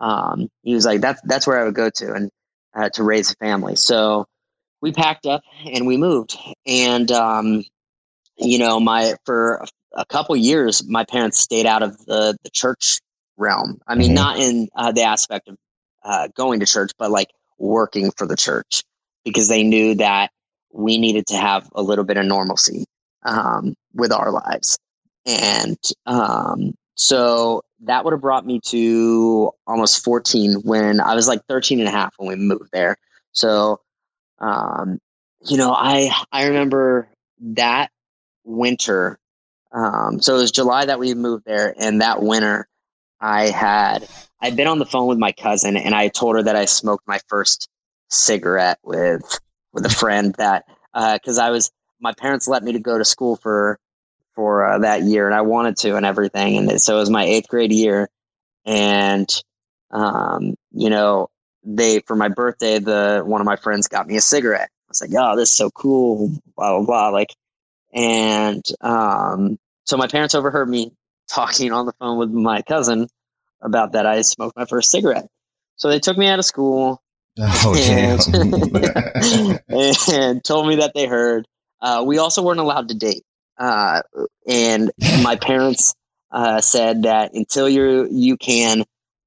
[0.00, 2.30] Um, he was like, that's, that's where I would go to and
[2.74, 3.76] uh, to raise a family.
[3.76, 4.26] So
[4.80, 6.36] we packed up and we moved.
[6.66, 7.64] And, um,
[8.36, 13.00] you know, my, for a couple years, my parents stayed out of the, the church
[13.36, 13.80] realm.
[13.86, 14.14] I mean, mm-hmm.
[14.14, 15.56] not in uh, the aspect of
[16.04, 18.82] uh, going to church, but like working for the church
[19.24, 20.30] because they knew that
[20.72, 22.84] we needed to have a little bit of normalcy
[23.26, 24.78] um, with our lives.
[25.26, 31.42] And um, so that would have brought me to almost 14 when I was like
[31.48, 32.96] 13 and a half when we moved there.
[33.32, 33.80] So,
[34.38, 34.98] um,
[35.46, 37.08] you know, I, I remember
[37.40, 37.90] that
[38.44, 39.18] winter.
[39.72, 42.66] Um, so it was July that we moved there and that winter
[43.20, 44.08] I had
[44.40, 47.06] I'd been on the phone with my cousin and I told her that I smoked
[47.06, 47.68] my first
[48.08, 49.22] cigarette with
[49.72, 53.04] with a friend that because uh, I was my parents let me to go to
[53.04, 53.78] school for
[54.34, 57.24] for uh, that year and I wanted to and everything and so it was my
[57.24, 58.08] eighth grade year
[58.64, 59.28] and
[59.90, 61.28] um, you know
[61.64, 65.00] they for my birthday the one of my friends got me a cigarette I was
[65.00, 67.34] like oh this is so cool blah blah blah like
[67.92, 70.92] and um, so my parents overheard me
[71.28, 73.08] talking on the phone with my cousin
[73.62, 75.28] about that I smoked my first cigarette.
[75.76, 77.02] So they took me out of school
[77.38, 79.60] oh, and,
[80.08, 81.46] and, told me that they heard.
[81.80, 83.24] Uh, we also weren't allowed to date.
[83.58, 84.02] Uh,
[84.46, 84.90] and
[85.22, 85.94] my parents
[86.30, 88.84] uh, said that until you you can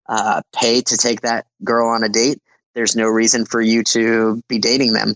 [0.07, 2.39] uh, pay to take that girl on a date,
[2.75, 5.15] there's no reason for you to be dating them.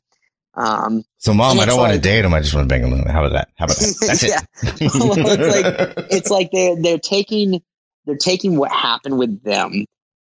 [0.55, 2.33] Um, so, mom, I don't like, want to date him.
[2.33, 3.05] I just want to bang him.
[3.07, 3.49] How about that?
[3.57, 3.95] How about that?
[4.07, 4.39] That's yeah.
[4.63, 4.93] it.
[4.93, 7.61] well, it's like it's like they're they're taking
[8.05, 9.85] they're taking what happened with them,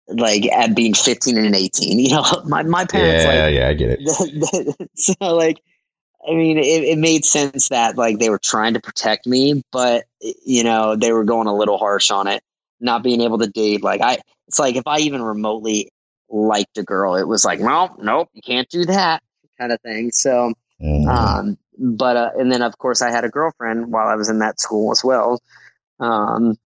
[0.08, 1.98] like at being fifteen and eighteen.
[1.98, 3.24] You know, my my parents.
[3.24, 4.90] Yeah, like, yeah, I get it.
[4.96, 5.60] so, like,
[6.28, 10.04] I mean, it, it made sense that like they were trying to protect me, but
[10.44, 12.42] you know, they were going a little harsh on it.
[12.80, 15.90] Not being able to date, like I, it's like if I even remotely
[16.28, 19.22] liked a girl, it was like, well, nope, you can't do that
[19.58, 20.12] kind of thing.
[20.12, 21.08] So, mm.
[21.08, 24.38] um, but uh, and then of course I had a girlfriend while I was in
[24.40, 25.40] that school as well.
[25.98, 26.56] Um,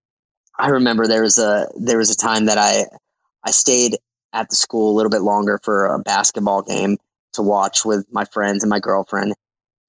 [0.58, 2.84] I remember there was a there was a time that I
[3.44, 3.96] I stayed
[4.32, 6.98] at the school a little bit longer for a basketball game
[7.34, 9.34] to watch with my friends and my girlfriend,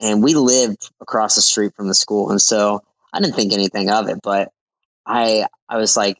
[0.04, 3.90] and we lived across the street from the school, and so I didn't think anything
[3.90, 4.52] of it, but
[5.06, 6.18] I I was like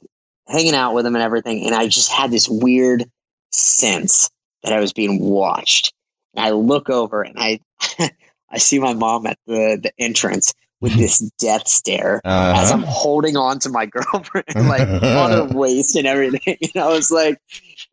[0.48, 3.06] hanging out with them and everything, and I just had this weird
[3.52, 4.30] sense
[4.64, 5.94] that I was being watched,
[6.34, 7.60] and I look over and I
[8.50, 12.62] I see my mom at the the entrance with this death stare uh-huh.
[12.62, 16.58] as I'm holding on to my girlfriend, like on her waist and everything.
[16.62, 17.40] And I was like,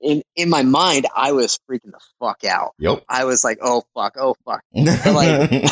[0.00, 2.72] in in my mind, I was freaking the fuck out.
[2.79, 3.05] Yep.
[3.09, 4.62] I was like, oh fuck, oh fuck.
[4.74, 5.64] Like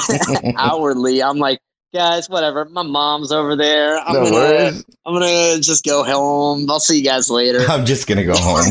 [0.56, 1.58] outwardly, I'm like,
[1.92, 2.64] guys, whatever.
[2.66, 3.98] My mom's over there.
[3.98, 4.84] I'm no gonna, worries.
[5.06, 6.70] I'm gonna just go home.
[6.70, 7.60] I'll see you guys later.
[7.68, 8.56] I'm just gonna go home.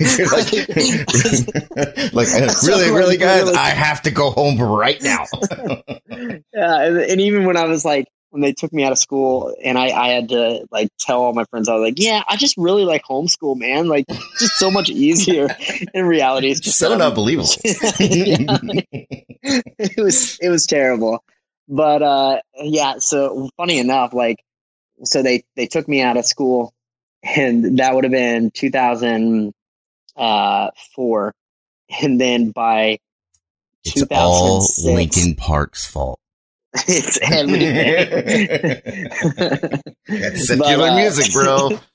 [0.32, 0.52] like,
[2.12, 5.24] like uh, really, really, guys, really, I have to go home right now.
[6.52, 9.54] yeah, and, and, even when I was like, when they took me out of school,
[9.62, 12.36] and I, I had to like tell all my friends, I was like, yeah, I
[12.36, 13.88] just really like homeschool, man.
[13.88, 14.06] Like,
[14.38, 15.48] just so much easier.
[15.94, 17.50] In reality, it's just so not believable.
[19.42, 21.24] it was it was terrible.
[21.70, 24.42] But uh, yeah, so funny enough, like,
[25.04, 26.74] so they they took me out of school,
[27.22, 29.52] and that would have been 2004,
[30.16, 31.30] uh,
[32.02, 32.98] and then by
[33.84, 36.18] it's all Linkin Park's fault.
[36.88, 38.80] it's everything.
[40.08, 41.70] That's secular but, uh, music, bro.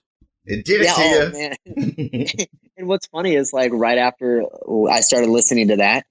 [0.48, 2.46] It did it yeah, to oh, you.
[2.78, 4.44] and what's funny is like right after
[4.88, 6.06] I started listening to that,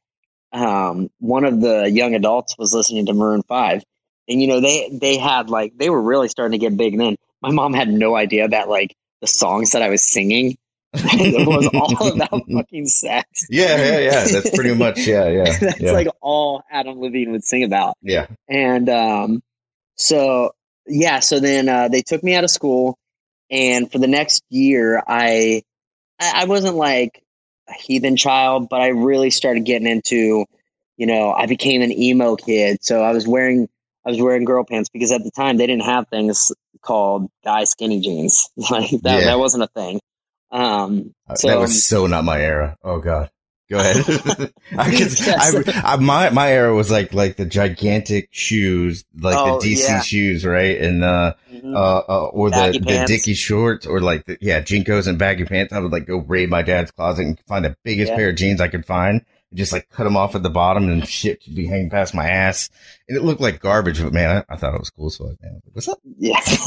[0.55, 3.83] um, one of the young adults was listening to Maroon Five,
[4.29, 7.17] and you know they they had like they were really starting to get big then.
[7.43, 10.57] My mom had no idea that like the songs that I was singing
[10.95, 13.47] it was all about fucking sex.
[13.51, 14.25] Yeah, yeah, yeah.
[14.25, 15.45] That's pretty much yeah, yeah.
[15.61, 15.93] That's yeah.
[15.93, 17.97] like all Adam Levine would sing about.
[18.03, 18.27] Yeah.
[18.49, 19.43] And um,
[19.97, 20.53] so
[20.87, 22.99] yeah, so then uh, they took me out of school,
[23.51, 25.63] and for the next year, I
[26.21, 27.24] I wasn't like
[27.73, 30.45] heathen child, but I really started getting into,
[30.97, 32.79] you know, I became an emo kid.
[32.83, 33.69] So I was wearing
[34.07, 37.65] I was wearing girl pants because at the time they didn't have things called guy
[37.65, 38.51] skinny jeans.
[38.71, 39.25] Like that yeah.
[39.27, 40.01] that wasn't a thing.
[40.51, 42.77] Um, so, that was so not my era.
[42.85, 43.31] Oh god.
[43.71, 43.97] Go ahead.
[44.79, 45.27] I, yes.
[45.27, 49.89] I, I, my my era was like like the gigantic shoes, like oh, the DC
[49.89, 50.01] yeah.
[50.03, 50.79] shoes, right?
[50.79, 51.75] And uh, mm-hmm.
[51.75, 53.11] uh, uh, or baggy the pants.
[53.11, 55.73] the Dickie shorts, or like the, yeah, JNCOs and baggy pants.
[55.73, 58.17] I would like go raid my dad's closet and find the biggest yeah.
[58.17, 60.91] pair of jeans I could find, and just like cut them off at the bottom,
[60.91, 62.69] and shit would be hanging past my ass,
[63.09, 64.03] and it looked like garbage.
[64.03, 65.09] But man, I, I thought it was cool.
[65.09, 66.01] So man, what's up?
[66.19, 66.39] Yeah.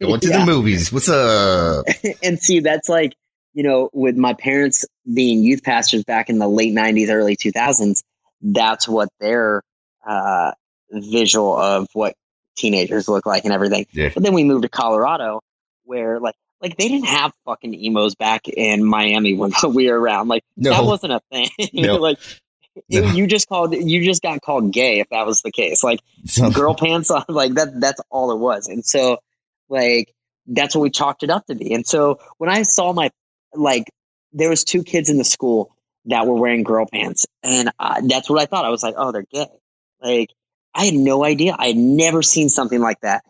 [0.00, 0.38] Going to yeah.
[0.38, 0.92] the movies.
[0.92, 1.86] What's up?
[2.22, 3.14] and see, that's like
[3.52, 8.02] you know, with my parents being youth pastors back in the late 90s, early 2000s,
[8.40, 9.62] that's what their
[10.06, 10.52] uh,
[10.90, 12.14] visual of what
[12.56, 13.86] teenagers look like and everything.
[13.92, 14.10] Yeah.
[14.12, 15.40] But then we moved to Colorado
[15.84, 20.28] where like like they didn't have fucking emos back in Miami when we were around.
[20.28, 20.70] Like no.
[20.70, 21.48] that wasn't a thing.
[21.72, 21.96] No.
[21.96, 22.18] like
[22.88, 23.12] no.
[23.12, 25.82] you just called you just got called gay if that was the case.
[25.82, 26.00] Like
[26.52, 28.68] girl pants on like that that's all it was.
[28.68, 29.18] And so
[29.68, 30.12] like
[30.46, 31.74] that's what we chalked it up to be.
[31.74, 33.10] And so when I saw my
[33.54, 33.90] like
[34.32, 35.74] there was two kids in the school
[36.06, 37.70] that were wearing girl pants, and
[38.04, 38.64] that's what I thought.
[38.64, 39.48] I was like, oh, they're gay.
[40.02, 40.30] Like
[40.74, 41.56] I had no idea.
[41.58, 43.24] I had never seen something like that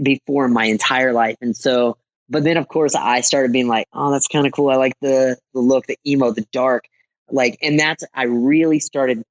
[0.00, 1.96] before in my entire life, and so.
[2.30, 4.68] But then, of course, I started being like, "Oh, that's kind of cool.
[4.68, 6.84] I like the the look, the emo, the dark."
[7.30, 9.24] Like, and that's I really started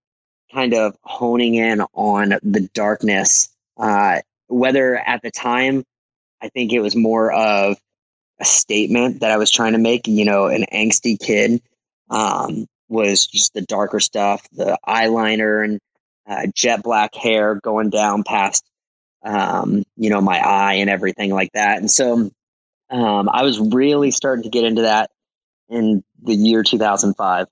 [0.51, 3.49] kind of honing in on the darkness.
[3.77, 5.83] Uh, whether at the time,
[6.41, 7.77] I think it was more of
[8.39, 10.07] a statement that I was trying to make.
[10.07, 11.61] You know, an angsty kid
[12.09, 15.79] um, was just the darker stuff, the eyeliner and
[16.27, 18.63] uh, jet black hair going down past,
[19.23, 21.77] um, you know, my eye and everything like that.
[21.77, 22.29] And so
[22.89, 25.09] um, I was really starting to get into that
[25.69, 27.47] in the year 2005.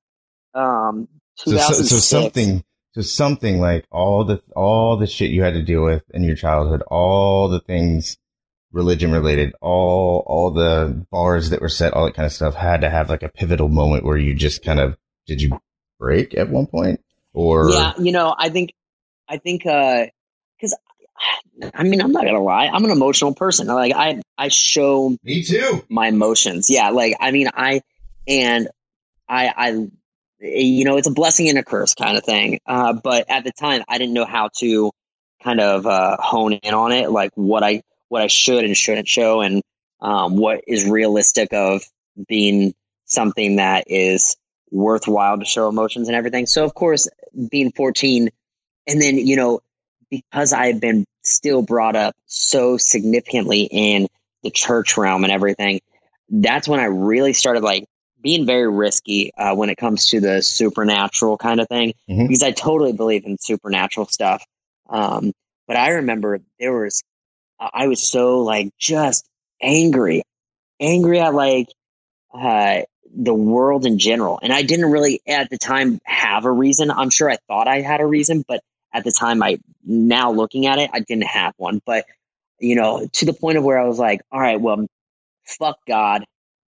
[0.53, 5.53] Um, so, so, so something, so something like all the all the shit you had
[5.53, 8.17] to deal with in your childhood, all the things
[8.75, 12.81] religion related, all all the bars that were set, all that kind of stuff had
[12.81, 15.59] to have like a pivotal moment where you just kind of did you
[15.97, 17.01] break at one point
[17.33, 18.73] or yeah, you know, I think
[19.27, 20.05] I think uh
[20.57, 20.77] because
[21.73, 23.67] I mean I'm not gonna lie, I'm an emotional person.
[23.67, 26.69] Like I I show me too my emotions.
[26.69, 27.81] Yeah, like I mean I
[28.27, 28.67] and
[29.27, 29.87] I I
[30.41, 32.59] you know it's a blessing and a curse kind of thing.
[32.67, 34.91] Uh, but at the time I didn't know how to
[35.41, 37.83] kind of uh, hone in on it, like what I
[38.15, 39.61] what I should and shouldn't show, and
[39.99, 41.83] um, what is realistic of
[42.29, 42.73] being
[43.03, 44.37] something that is
[44.71, 46.45] worthwhile to show emotions and everything.
[46.45, 47.09] So, of course,
[47.51, 48.29] being 14,
[48.87, 49.59] and then, you know,
[50.09, 54.07] because I've been still brought up so significantly in
[54.43, 55.81] the church realm and everything,
[56.29, 57.85] that's when I really started like
[58.21, 62.27] being very risky uh, when it comes to the supernatural kind of thing, mm-hmm.
[62.27, 64.41] because I totally believe in supernatural stuff.
[64.89, 65.33] Um,
[65.67, 67.03] but I remember there was
[67.59, 69.25] I was so like just
[69.61, 70.23] angry,
[70.79, 71.67] angry at like
[72.33, 72.81] uh,
[73.15, 74.39] the world in general.
[74.41, 76.91] And I didn't really at the time have a reason.
[76.91, 78.61] I'm sure I thought I had a reason, but
[78.93, 81.81] at the time I now looking at it, I didn't have one.
[81.85, 82.05] But
[82.59, 84.85] you know, to the point of where I was like, all right, well,
[85.45, 86.25] fuck God.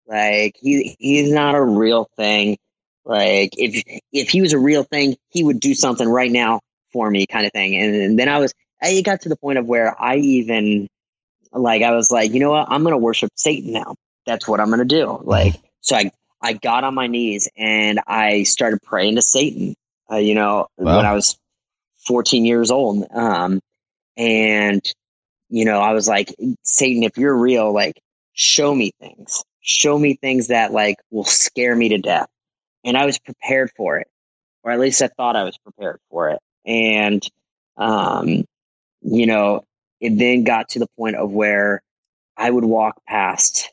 [0.08, 2.58] Like he he's not a real thing.
[3.06, 6.62] Like if if he was a real thing, he would do something right now
[6.96, 7.76] for me, kind of thing.
[7.76, 10.88] And, and then I was, it got to the point of where I even
[11.52, 13.96] like I was like, you know what, I'm gonna worship Satan now.
[14.26, 15.20] That's what I'm gonna do.
[15.24, 16.12] Like so, I
[16.42, 19.76] I got on my knees and I started praying to Satan.
[20.12, 20.98] Uh, you know, wow.
[20.98, 21.38] when I was
[22.06, 23.08] 14 years old.
[23.12, 23.60] Um,
[24.18, 24.82] and
[25.50, 28.02] you know, I was like, Satan, if you're real, like,
[28.34, 32.28] show me things, show me things that like will scare me to death.
[32.84, 34.08] And I was prepared for it,
[34.64, 36.40] or at least I thought I was prepared for it.
[36.66, 37.28] And,
[37.78, 38.46] um,
[39.06, 39.64] you know,
[40.02, 41.82] it then got to the point of where
[42.36, 43.72] I would walk past,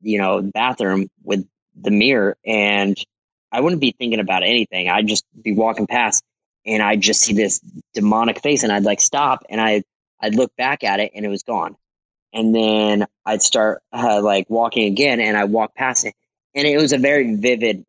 [0.00, 1.46] you know, bathroom with
[1.78, 2.96] the mirror and
[3.50, 4.88] I wouldn't be thinking about anything.
[4.88, 6.22] I'd just be walking past
[6.64, 7.60] and I'd just see this
[7.92, 9.82] demonic face and I'd like stop and I
[10.20, 11.76] I'd look back at it and it was gone.
[12.32, 16.14] And then I'd start uh, like walking again and I walk past it
[16.54, 17.84] and it was a very vivid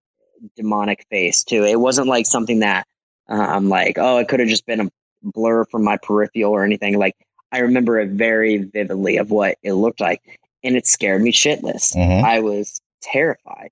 [0.55, 1.65] demonic face too.
[1.65, 2.87] It wasn't like something that
[3.29, 4.89] uh, I'm like, oh, it could have just been a
[5.21, 6.97] blur from my peripheral or anything.
[6.97, 7.15] Like
[7.51, 10.21] I remember it very vividly of what it looked like,
[10.63, 11.95] and it scared me shitless.
[11.95, 12.25] Mm-hmm.
[12.25, 13.71] I was terrified,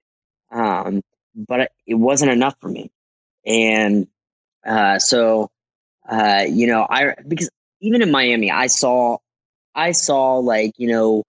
[0.52, 1.02] um,
[1.36, 2.92] but it wasn't enough for me,
[3.46, 4.08] and
[4.66, 5.50] uh, so
[6.08, 7.50] uh, you know, I because
[7.82, 9.18] even in Miami, I saw,
[9.76, 11.24] I saw like you know,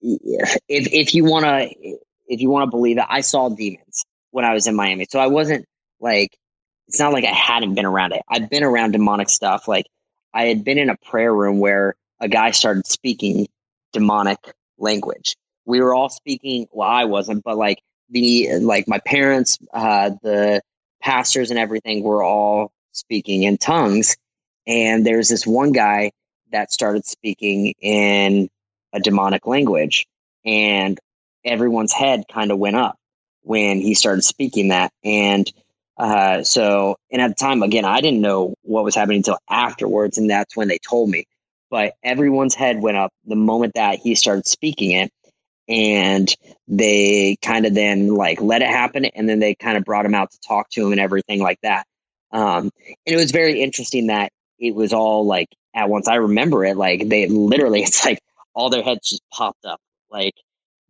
[0.00, 4.44] if if you want to if you want to believe it, I saw demons when
[4.44, 5.06] I was in Miami.
[5.10, 5.66] So I wasn't
[6.00, 6.36] like
[6.88, 8.22] it's not like I hadn't been around it.
[8.28, 9.68] I've been around demonic stuff.
[9.68, 9.86] Like
[10.34, 13.48] I had been in a prayer room where a guy started speaking
[13.92, 14.38] demonic
[14.78, 15.36] language.
[15.64, 16.66] We were all speaking.
[16.72, 17.80] Well, I wasn't, but like
[18.10, 20.62] the like my parents, uh, the
[21.00, 24.16] pastors, and everything were all speaking in tongues.
[24.66, 26.12] And there's this one guy
[26.50, 28.48] that started speaking in
[28.92, 30.06] a demonic language,
[30.44, 30.98] and
[31.44, 32.96] everyone's head kind of went up
[33.42, 34.92] when he started speaking that.
[35.04, 35.50] And
[36.02, 40.18] uh, so, and at the time, again, I didn't know what was happening until afterwards,
[40.18, 41.26] and that's when they told me.
[41.70, 45.12] But everyone's head went up the moment that he started speaking it,
[45.68, 46.34] and
[46.66, 50.16] they kind of then like let it happen, and then they kind of brought him
[50.16, 51.86] out to talk to him and everything like that.
[52.32, 56.08] Um, and it was very interesting that it was all like at once.
[56.08, 58.18] I remember it like they literally, it's like
[58.54, 59.78] all their heads just popped up,
[60.10, 60.34] like.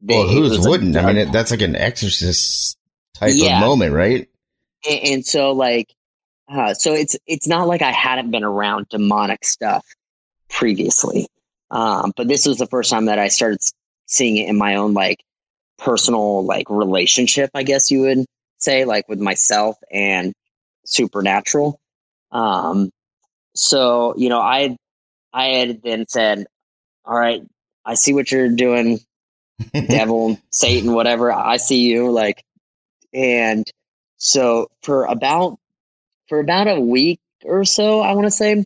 [0.04, 0.94] They, well, who's wouldn't?
[0.94, 2.76] Like, I mean, it, that's like an exorcist
[3.14, 3.58] type yeah.
[3.58, 4.28] of moment, right?
[4.88, 5.92] And, and so like
[6.48, 9.86] uh, so it's it's not like I hadn't been around demonic stuff
[10.50, 11.26] previously,
[11.70, 13.60] um, but this was the first time that I started
[14.06, 15.22] seeing it in my own like
[15.78, 18.24] personal like relationship, I guess you would
[18.58, 20.32] say, like with myself and
[20.84, 21.78] supernatural.
[22.30, 22.90] Um,
[23.54, 24.76] so you know, I
[25.32, 26.46] I had then said,
[27.04, 27.42] "All right,
[27.84, 29.00] I see what you're doing,
[29.72, 31.32] devil, Satan, whatever.
[31.32, 32.42] I see you." Like,
[33.14, 33.66] and
[34.22, 35.58] so for about
[36.28, 38.64] for about a week or so, I want to say,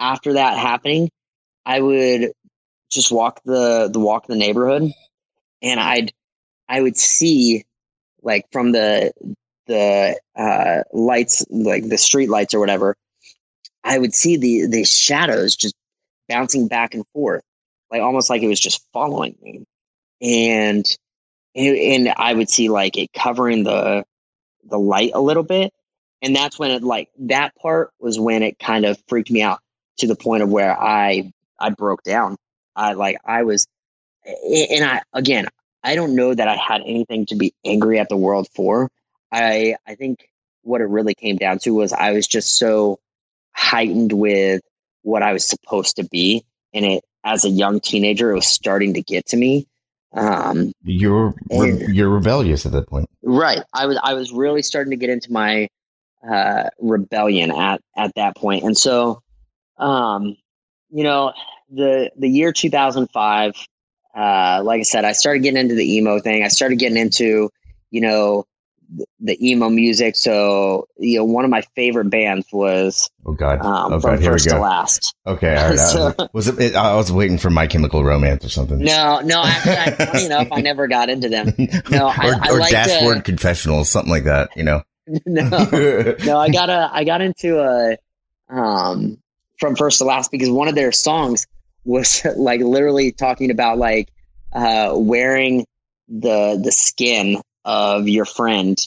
[0.00, 1.10] after that happening,
[1.66, 2.32] I would
[2.90, 4.90] just walk the the walk the neighborhood,
[5.60, 6.12] and I'd
[6.66, 7.64] I would see
[8.22, 9.12] like from the
[9.66, 12.96] the uh, lights, like the street lights or whatever,
[13.84, 15.74] I would see the the shadows just
[16.30, 17.42] bouncing back and forth,
[17.90, 19.64] like almost like it was just following me,
[20.22, 20.96] and
[21.54, 24.06] and, I would see like it covering the
[24.68, 25.72] the light a little bit.
[26.22, 29.60] And that's when it like that part was when it kind of freaked me out
[29.98, 32.36] to the point of where I I broke down.
[32.74, 33.66] I like I was
[34.24, 35.46] and I again,
[35.82, 38.90] I don't know that I had anything to be angry at the world for.
[39.30, 40.28] I I think
[40.62, 42.98] what it really came down to was I was just so
[43.52, 44.62] heightened with
[45.02, 48.94] what I was supposed to be and it as a young teenager it was starting
[48.94, 49.66] to get to me
[50.14, 53.62] um, you're re- you're rebellious at that point, right?
[53.72, 55.68] I was I was really starting to get into my
[56.28, 59.20] uh, rebellion at at that point, and so,
[59.78, 60.36] um,
[60.90, 61.32] you know,
[61.70, 63.54] the the year 2005.
[64.14, 66.44] Uh, like I said, I started getting into the emo thing.
[66.44, 67.50] I started getting into,
[67.90, 68.44] you know,
[69.20, 70.16] the emo music.
[70.16, 74.48] So you know, one of my favorite bands was oh god, um, oh god, first
[74.48, 75.14] to last.
[75.26, 75.78] Okay, right.
[75.78, 78.78] so, was it, I was waiting for My Chemical Romance or something.
[78.78, 79.42] No, no.
[79.44, 81.54] Actually, funny enough, I never got into them.
[81.90, 84.50] No, I, or, I or Dashboard to, Confessional, something like that.
[84.56, 84.82] You know.
[85.06, 86.38] no, no.
[86.38, 86.90] I got a.
[86.92, 87.96] I got into a
[88.48, 89.18] um
[89.58, 91.46] from first to last because one of their songs
[91.84, 94.10] was like literally talking about like
[94.52, 95.66] uh wearing
[96.08, 98.78] the the skin of your friend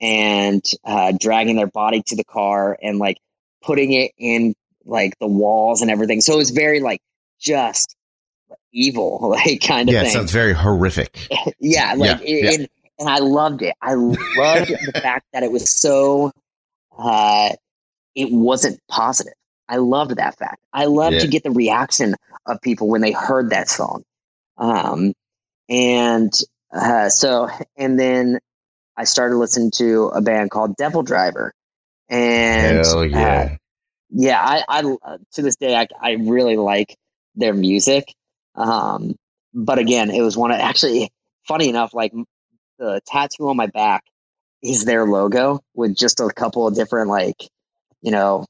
[0.00, 3.18] and uh, dragging their body to the car and like
[3.62, 4.54] putting it in
[4.84, 6.20] like the walls and everything.
[6.20, 7.00] So it was very like
[7.38, 7.94] just
[8.72, 10.10] evil, like kind of yeah, thing.
[10.10, 11.28] it sounds very horrific.
[11.58, 12.50] yeah, like Yeah, it, yeah.
[12.52, 12.68] And,
[12.98, 13.74] and I loved it.
[13.80, 16.32] I loved the fact that it was so
[16.98, 17.50] uh
[18.14, 19.34] it wasn't positive.
[19.68, 20.60] I loved that fact.
[20.72, 21.20] I loved Yeah.
[21.20, 22.16] to get the reaction
[22.46, 24.02] of people when they heard that song.
[24.56, 25.12] Um
[25.68, 26.32] and
[26.72, 28.38] uh so and then
[29.00, 31.54] I started listening to a band called Devil Driver.
[32.10, 33.56] And Hell uh, yeah.
[34.10, 36.96] yeah, I, I uh, to this day I, I really like
[37.34, 38.12] their music.
[38.54, 39.16] Um,
[39.54, 41.10] but again, it was one of actually
[41.48, 42.12] funny enough, like
[42.78, 44.04] the tattoo on my back
[44.62, 47.48] is their logo with just a couple of different like
[48.02, 48.44] you know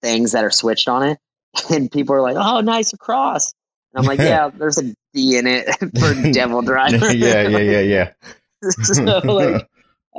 [0.00, 1.18] things that are switched on it,
[1.70, 3.52] and people are like, "Oh, nice cross."
[3.94, 5.66] I'm like, "Yeah, there's a D in it
[5.98, 8.12] for Devil Driver." yeah, yeah, yeah, yeah.
[8.82, 9.68] so like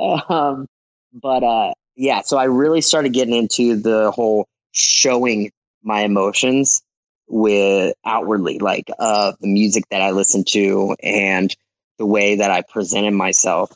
[0.04, 0.66] um
[1.12, 5.50] but uh yeah so i really started getting into the whole showing
[5.82, 6.82] my emotions
[7.28, 11.54] with outwardly like uh the music that i listened to and
[11.98, 13.70] the way that i presented myself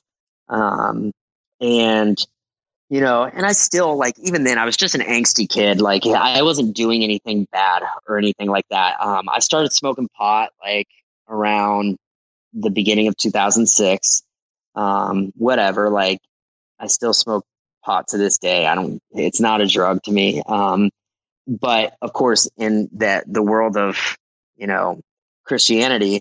[0.49, 1.13] um
[1.61, 2.27] and
[2.95, 6.07] you know and i still like even then i was just an angsty kid like
[6.07, 10.89] i wasn't doing anything bad or anything like that um i started smoking pot like
[11.29, 11.97] around
[12.53, 14.23] the beginning of 2006
[14.75, 15.91] um, whatever.
[15.91, 16.21] Like,
[16.79, 17.45] I still smoke
[17.85, 18.67] pot to this day.
[18.67, 19.01] I don't.
[19.13, 20.43] It's not a drug to me.
[20.47, 20.91] Um,
[21.47, 24.17] but of course, in that the world of
[24.57, 25.01] you know
[25.45, 26.21] Christianity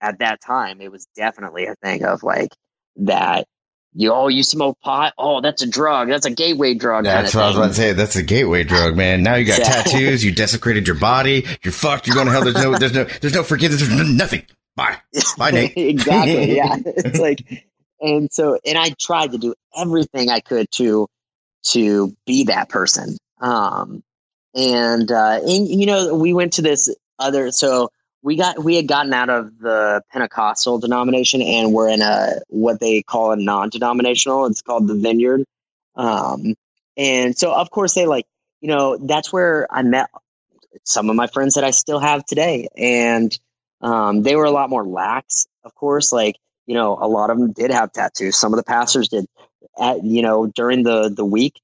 [0.00, 2.50] at that time, it was definitely a thing of like
[2.96, 3.46] that.
[3.94, 5.14] You oh, you smoke pot?
[5.18, 6.08] Oh, that's a drug.
[6.08, 7.04] That's a gateway drug.
[7.04, 7.92] That's what I was about to say.
[7.94, 9.22] That's a gateway drug, man.
[9.22, 9.64] Now you got Yeah.
[9.82, 10.22] tattoos.
[10.24, 11.46] You desecrated your body.
[11.62, 12.06] You're fucked.
[12.06, 12.44] You're going to hell.
[12.44, 13.86] There's no, there's no, there's no forgiveness.
[13.88, 14.42] There's nothing.
[14.76, 14.98] Bye.
[15.38, 15.72] Bye, Nate.
[15.76, 16.54] exactly.
[16.56, 16.76] Yeah.
[16.84, 17.66] It's like,
[18.00, 21.08] and so, and I tried to do everything I could to,
[21.70, 23.16] to be that person.
[23.40, 24.02] Um,
[24.54, 27.90] and, uh, and, you know, we went to this other, so
[28.28, 32.78] we got, we had gotten out of the Pentecostal denomination and we're in a, what
[32.78, 34.44] they call a non-denominational.
[34.46, 35.46] It's called the Vineyard.
[35.96, 36.54] Um,
[36.94, 38.26] and so of course they like,
[38.60, 40.10] you know, that's where I met
[40.84, 42.68] some of my friends that I still have today.
[42.76, 43.34] And,
[43.80, 46.12] um, they were a lot more lax, of course.
[46.12, 48.36] Like, you know, a lot of them did have tattoos.
[48.36, 49.24] Some of the pastors did.
[49.80, 51.62] At, you know, during the the week,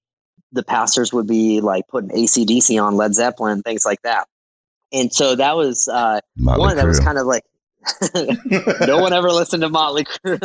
[0.53, 4.29] the pastors would be like putting ACDC on Led Zeppelin, things like that.
[4.95, 7.42] And so that was uh, Motley one that was kind of like
[8.86, 10.40] no one ever listened to Motley Crue.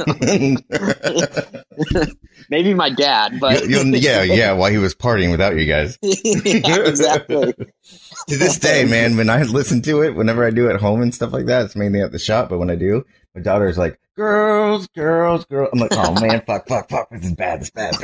[2.49, 4.51] Maybe my dad, but You- yeah, yeah.
[4.53, 5.97] While he was partying without you guys.
[6.01, 7.53] yeah, exactly.
[7.53, 11.01] To this day, man, when I listen to it, whenever I do it at home
[11.01, 12.49] and stuff like that, it's mainly at the shop.
[12.49, 16.67] But when I do, my daughter's like, "Girls, girls, girls." I'm like, "Oh man, fuck,
[16.67, 17.09] fuck, fuck!
[17.11, 17.61] This is bad.
[17.61, 17.95] This is bad,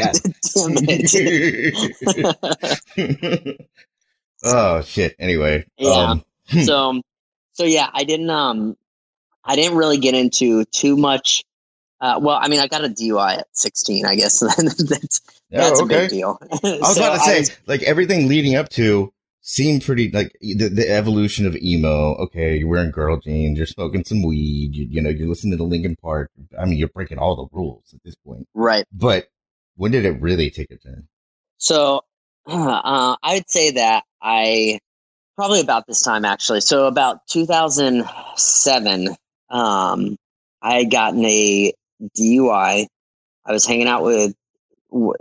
[2.96, 3.58] bad."
[4.44, 5.16] Oh shit.
[5.20, 5.90] Anyway, Yeah.
[5.90, 7.02] um, so
[7.54, 8.76] so yeah i didn't um
[9.44, 11.44] i didn't really get into too much
[12.02, 15.80] uh, well i mean i got a dui at 16 i guess that's oh, that's
[15.80, 16.02] a okay.
[16.02, 19.12] big deal I was about to say, like everything leading up to
[19.48, 22.16] seemed pretty like the, the evolution of emo.
[22.16, 25.64] Okay, you're wearing girl jeans, you're smoking some weed, you, you know, you're listening to
[25.64, 26.32] Linkin Park.
[26.60, 28.48] I mean, you're breaking all the rules at this point.
[28.56, 29.28] right But
[29.76, 31.08] when did it really take a turn?
[31.58, 32.02] so
[32.48, 34.80] uh, i would say that i
[35.36, 36.62] probably about this time actually.
[36.62, 39.08] So about 2007
[39.50, 40.18] um
[40.62, 41.72] i had gotten a
[42.18, 42.88] dui i.
[43.52, 44.34] Was hanging out with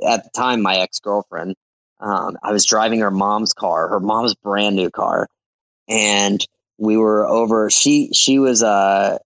[0.06, 1.56] at the time my ex-girlfriend.
[2.00, 5.28] Um, i was driving her mom's car her mom's brand new car.
[5.88, 6.44] And
[6.78, 9.18] we were over she she was uh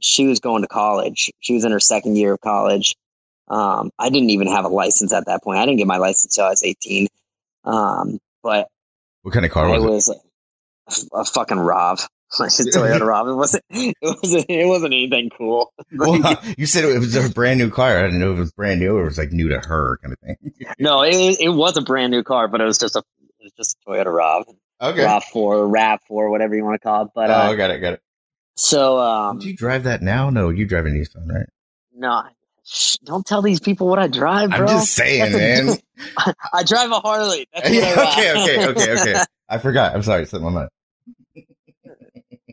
[0.00, 1.32] she was going to college.
[1.40, 2.94] She was in her second year of college.
[3.48, 5.58] Um i didn't even have a license at that point.
[5.58, 7.08] I didn't get my license until i was 18
[7.64, 8.68] um but
[9.22, 10.18] What kind of car it was it?
[11.12, 11.62] A, fucking a
[12.78, 13.28] Toyota Rav.
[13.28, 13.64] It wasn't.
[13.70, 14.46] It wasn't.
[14.48, 15.72] It wasn't anything cool.
[15.92, 16.18] Well,
[16.58, 17.98] you said it was a brand new car.
[17.98, 19.98] I didn't know if it was brand new or it was like new to her
[20.02, 20.36] kind of thing.
[20.78, 23.02] no, it it was a brand new car, but it was just a
[23.40, 24.44] it was just a Toyota Rav,
[24.82, 25.04] Okay.
[25.04, 27.08] Rav Four, Rav Four, whatever you want to call it.
[27.14, 28.02] But oh, uh, I got it, got it.
[28.56, 30.28] so um, Do you drive that now?
[30.30, 31.46] No, you drive a Nissan, right?
[31.94, 32.22] no,
[32.64, 34.60] shh, don't tell these people what I drive, bro.
[34.60, 36.26] I'm just saying, That's man.
[36.52, 37.46] I drive a Harley.
[37.54, 39.20] That's what I okay, okay, okay, okay.
[39.48, 39.94] I forgot.
[39.94, 40.26] I'm sorry.
[40.26, 40.68] Slipped my mind.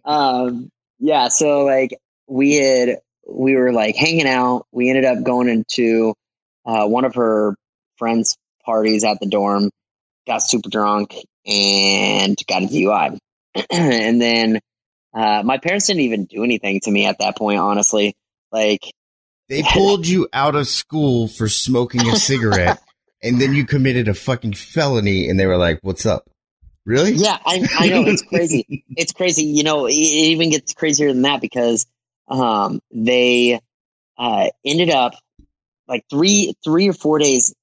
[0.05, 1.97] Um yeah so like
[2.27, 2.97] we had
[3.27, 4.65] we were like hanging out.
[4.71, 6.13] We ended up going into
[6.65, 7.55] uh one of her
[7.97, 8.35] friends
[8.65, 9.69] parties at the dorm
[10.25, 13.17] got super drunk and got a dui
[13.69, 14.59] and then
[15.13, 18.13] uh my parents didn't even do anything to me at that point honestly.
[18.51, 18.81] Like
[19.49, 22.81] They pulled you out of school for smoking a cigarette,
[23.23, 26.29] and then you committed a fucking felony, and they were like, "What's up?"
[26.85, 27.13] Really?
[27.13, 28.83] Yeah, I, I know it's crazy.
[28.97, 29.43] it's crazy.
[29.43, 31.85] You know, it even gets crazier than that because
[32.27, 33.59] um, they
[34.17, 35.13] uh, ended up
[35.87, 37.53] like three three or four days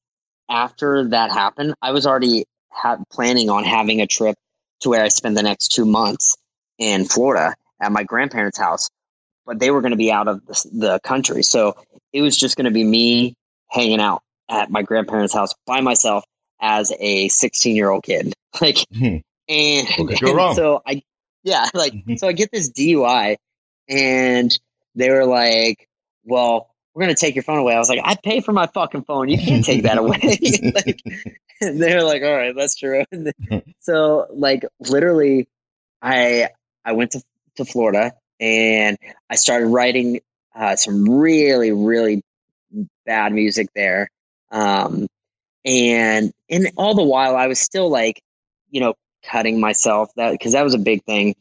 [0.48, 1.74] after that happened.
[1.82, 4.36] I was already ha- planning on having a trip
[4.80, 6.36] to where I spend the next two months
[6.78, 8.88] in Florida at my grandparents' house,
[9.44, 11.76] but they were going to be out of the, the country, so
[12.12, 13.34] it was just going to be me
[13.68, 16.24] hanging out at my grandparents' house by myself
[16.60, 18.32] as a 16 year old kid.
[18.60, 19.18] Like, Hmm.
[19.48, 21.02] and, What could go and so I,
[21.44, 22.18] yeah, like, Mhm.
[22.18, 23.36] so I get this DUI
[23.88, 24.58] and
[24.96, 25.88] they were like,
[26.24, 27.74] well, we're going to take your phone away.
[27.74, 29.28] I was like, I pay for my fucking phone.
[29.28, 30.18] You can't take that away.
[30.74, 31.00] like,
[31.60, 33.04] and they're like, all right, that's true.
[33.12, 33.32] And
[33.78, 35.48] so like literally
[36.02, 36.48] I,
[36.84, 37.22] I went to,
[37.56, 38.98] to Florida and
[39.30, 40.20] I started writing
[40.54, 42.22] uh, some really, really
[43.06, 44.10] bad music there.
[44.50, 45.06] Um,
[45.64, 48.22] and and all the while I was still like,
[48.70, 48.94] you know,
[49.24, 51.34] cutting myself that because that was a big thing,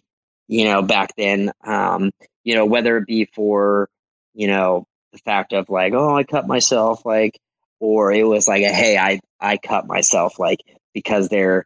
[0.47, 1.51] you know, back then.
[1.63, 2.11] Um,
[2.43, 3.89] you know, whether it be for,
[4.33, 7.39] you know, the fact of like, oh, I cut myself, like,
[7.79, 10.59] or it was like, a, hey, I I cut myself, like,
[10.93, 11.65] because there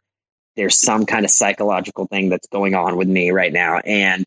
[0.56, 4.24] there's some kind of psychological thing that's going on with me right now, and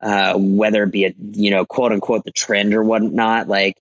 [0.00, 3.76] uh, whether it be a you know quote unquote the trend or whatnot, like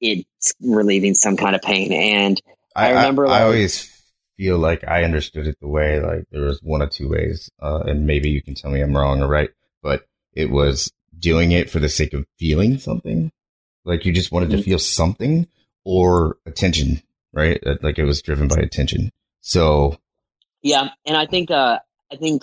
[0.00, 1.92] it's relieving some kind of pain.
[1.92, 2.40] And
[2.86, 3.90] I remember, I, like- always
[4.36, 7.80] feel like I understood it the way like there was one or two ways, uh,
[7.86, 9.50] and maybe you can tell me I'm wrong or right,
[9.82, 13.32] but it was doing it for the sake of feeling something,
[13.84, 14.64] like you just wanted to Mhm.
[14.64, 15.48] feel something,
[15.84, 17.02] or attention,
[17.32, 17.60] right?
[17.66, 19.10] Uh, Like it was driven by attention.
[19.40, 19.98] So
[20.62, 21.78] yeah, and I think uh,
[22.12, 22.42] I think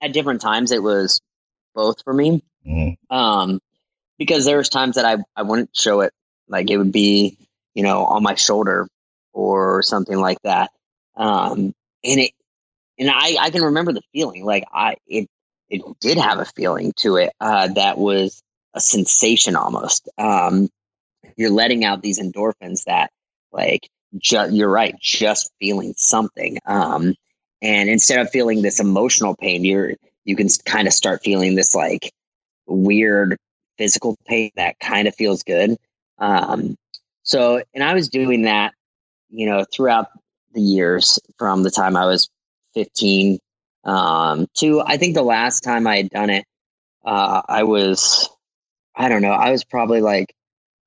[0.00, 1.20] at different times it was
[1.74, 2.42] both for me.
[2.66, 3.60] mm, um,
[4.18, 6.12] because there was times that I, I wouldn't show it
[6.48, 7.38] like it would be
[7.74, 8.88] you know on my shoulder
[9.38, 10.72] or something like that.
[11.16, 11.72] Um,
[12.04, 12.32] and it
[12.98, 15.28] and I, I can remember the feeling like I it
[15.70, 18.42] it did have a feeling to it uh, that was
[18.74, 20.08] a sensation almost.
[20.18, 20.68] Um,
[21.36, 23.10] you're letting out these endorphins that
[23.52, 26.58] like ju- you're right just feeling something.
[26.66, 27.14] Um,
[27.62, 31.74] and instead of feeling this emotional pain you're you can kind of start feeling this
[31.76, 32.10] like
[32.66, 33.36] weird
[33.78, 35.76] physical pain that kind of feels good.
[36.18, 36.76] Um,
[37.22, 38.72] so, and I was doing that,
[39.30, 40.08] you know, throughout
[40.52, 42.28] the years from the time I was
[42.74, 43.38] 15
[43.84, 46.44] um, to I think the last time I had done it,
[47.04, 48.28] uh, I was,
[48.94, 50.34] I don't know, I was probably like,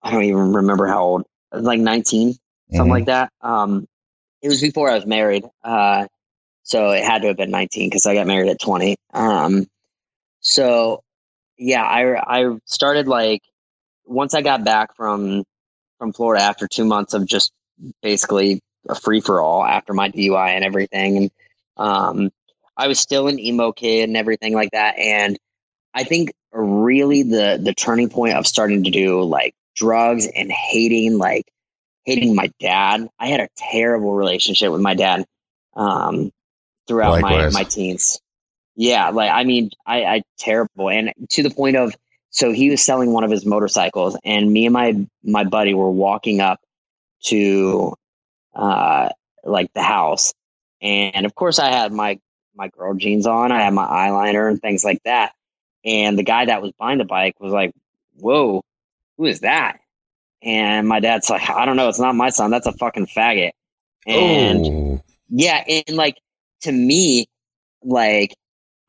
[0.03, 2.35] I don't even remember how old, like 19,
[2.71, 2.89] something mhm.
[2.89, 3.31] like that.
[3.41, 3.87] Um,
[4.41, 5.45] it was before I was married.
[5.63, 6.07] Uh,
[6.63, 8.95] so it had to have been 19 because I got married at 20.
[9.13, 9.67] Um,
[10.41, 11.03] so
[11.57, 13.41] yeah, I I started like
[14.05, 15.43] once I got back from
[15.99, 17.51] from Florida after two months of just
[18.01, 21.31] basically a free for all after my DUI and everything, and
[21.77, 22.31] um,
[22.75, 24.97] I was still an emo kid and everything like that.
[24.97, 25.37] And
[25.93, 31.17] I think really the the turning point of starting to do like drugs and hating
[31.17, 31.45] like
[32.05, 33.07] hating my dad.
[33.19, 35.25] I had a terrible relationship with my dad
[35.75, 36.31] um,
[36.87, 38.19] throughout my my teens.
[38.75, 41.93] Yeah, like I mean, I, I terrible, and to the point of
[42.29, 45.91] so he was selling one of his motorcycles, and me and my my buddy were
[45.91, 46.59] walking up
[47.25, 47.93] to
[48.53, 49.09] uh
[49.43, 50.33] like the house,
[50.81, 52.19] and of course I had my
[52.55, 55.33] my girl jeans on, I had my eyeliner and things like that,
[55.85, 57.71] and the guy that was buying the bike was like,
[58.15, 58.63] "Whoa,
[59.17, 59.79] who is that?"
[60.43, 63.51] And my dad's like, "I don't know, it's not my son, that's a fucking faggot,"
[64.05, 66.17] and oh, yeah, and like
[66.61, 67.27] to me,
[67.83, 68.35] like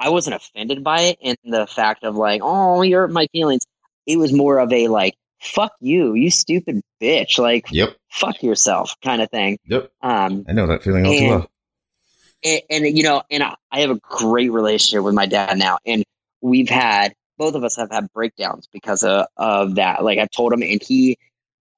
[0.02, 3.64] I wasn't offended by it in the fact of like, oh, you hurt my feelings.
[4.04, 8.96] It was more of a like, fuck you, you stupid bitch, like yep, fuck yourself
[9.04, 9.58] kind of thing.
[9.66, 9.90] yep.
[10.00, 11.50] Um, I know that feeling all too And- well.
[12.44, 15.78] and, and you know, and I, I have a great relationship with my dad now,
[15.84, 16.04] and
[16.40, 20.04] we've had both of us have had breakdowns because of, of that.
[20.04, 21.18] Like I told him, and he,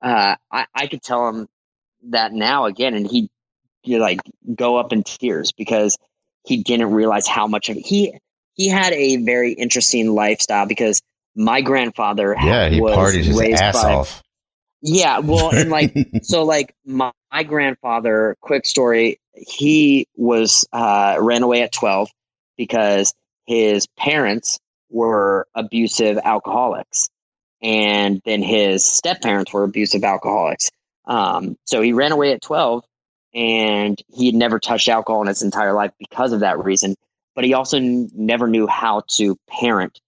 [0.03, 1.49] uh, I, I could tell him
[2.11, 3.31] that now again, and he,
[3.83, 4.21] you like
[4.55, 5.97] go up in tears because
[6.45, 8.19] he didn't realize how much of he
[8.55, 11.01] he had a very interesting lifestyle because
[11.35, 14.23] my grandfather Yeah, he was partied his raised ass by, off.
[14.83, 21.43] yeah, well, and like so like my, my grandfather quick story he was uh ran
[21.43, 22.09] away at 12
[22.57, 23.13] because
[23.47, 24.59] his parents
[24.91, 27.09] were abusive alcoholics
[27.61, 30.71] and then his step parents were abusive alcoholics
[31.07, 32.85] um so he ran away at 12
[33.35, 36.95] and he had never touched alcohol in his entire life because of that reason
[37.35, 40.01] but he also n- never knew how to parent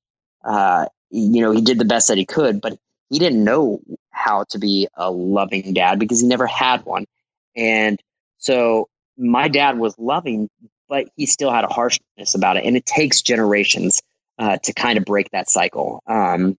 [0.44, 2.78] uh you know he did the best that he could but
[3.08, 3.80] he didn't know
[4.10, 7.06] how to be a loving dad because he never had one.
[7.54, 8.00] And
[8.38, 10.48] so my dad was loving,
[10.88, 12.64] but he still had a harshness about it.
[12.64, 14.02] And it takes generations
[14.38, 16.02] uh, to kind of break that cycle.
[16.06, 16.58] Um,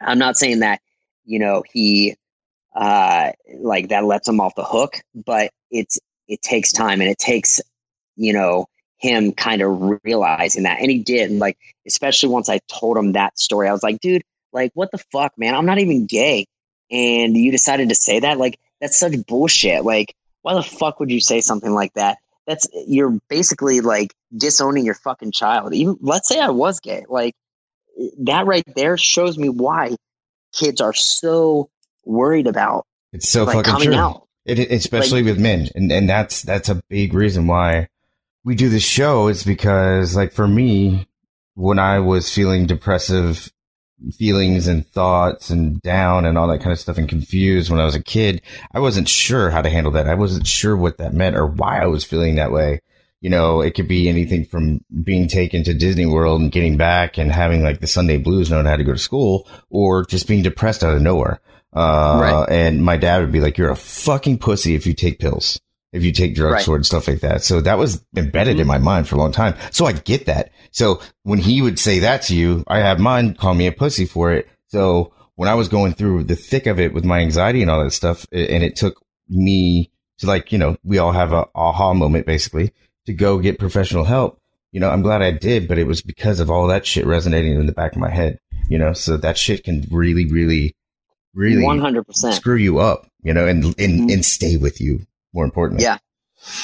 [0.00, 0.80] I'm not saying that,
[1.24, 2.16] you know, he
[2.74, 7.18] uh, like that lets him off the hook, but it's, it takes time and it
[7.18, 7.60] takes,
[8.16, 8.66] you know,
[9.00, 10.80] him kind of realizing that.
[10.80, 11.30] And he did.
[11.30, 14.22] And like, especially once I told him that story, I was like, dude,
[14.52, 15.54] like, what the fuck, man?
[15.54, 16.46] I'm not even gay.
[16.90, 18.38] And you decided to say that?
[18.38, 19.84] Like, that's such bullshit.
[19.84, 22.18] Like, why the fuck would you say something like that?
[22.46, 25.72] That's you're basically like disowning your fucking child.
[25.74, 27.04] Even let's say I was gay.
[27.08, 27.34] Like
[28.20, 29.96] that right there shows me why
[30.52, 31.70] kids are so
[32.04, 33.96] worried about it's so like, fucking coming true.
[33.96, 34.26] out.
[34.46, 37.88] It, especially Like- with men, and and that's that's a big reason why
[38.44, 39.28] we do this show.
[39.28, 41.08] Is because like for me,
[41.54, 43.52] when I was feeling depressive
[44.16, 47.84] feelings and thoughts and down and all that kind of stuff and confused when I
[47.84, 48.40] was a kid,
[48.72, 50.08] I wasn't sure how to handle that.
[50.08, 52.80] I wasn't sure what that meant or why I was feeling that way.
[53.20, 57.18] You know, it could be anything from being taken to Disney World and getting back
[57.18, 60.42] and having like the Sunday blues, knowing how to go to school, or just being
[60.42, 61.40] depressed out of nowhere.
[61.74, 62.46] Uh, Right.
[62.50, 65.60] and my dad would be like, you're a fucking pussy if you take pills,
[65.92, 66.80] if you take drugs Right.
[66.80, 67.42] or stuff like that.
[67.42, 69.54] So that was embedded in my mind for a long time.
[69.72, 70.52] So I get that.
[70.70, 74.06] So when he would say that to you, I have mine call me a pussy
[74.06, 74.48] for it.
[74.68, 77.82] So when I was going through the thick of it with my anxiety and all
[77.82, 81.92] that stuff, and it took me to like, you know, we all have a aha
[81.94, 82.72] moment basically
[83.06, 84.38] to go get professional help.
[84.70, 87.58] You know, I'm glad I did, but it was because of all that shit resonating
[87.58, 88.38] in the back of my head,
[88.68, 90.76] you know, so that shit can really, really,
[91.34, 92.34] really One hundred percent.
[92.36, 93.74] screw you up, you know, and, and,
[94.08, 94.12] Mhm.
[94.12, 95.84] and stay with you more importantly.
[95.84, 95.98] Yeah.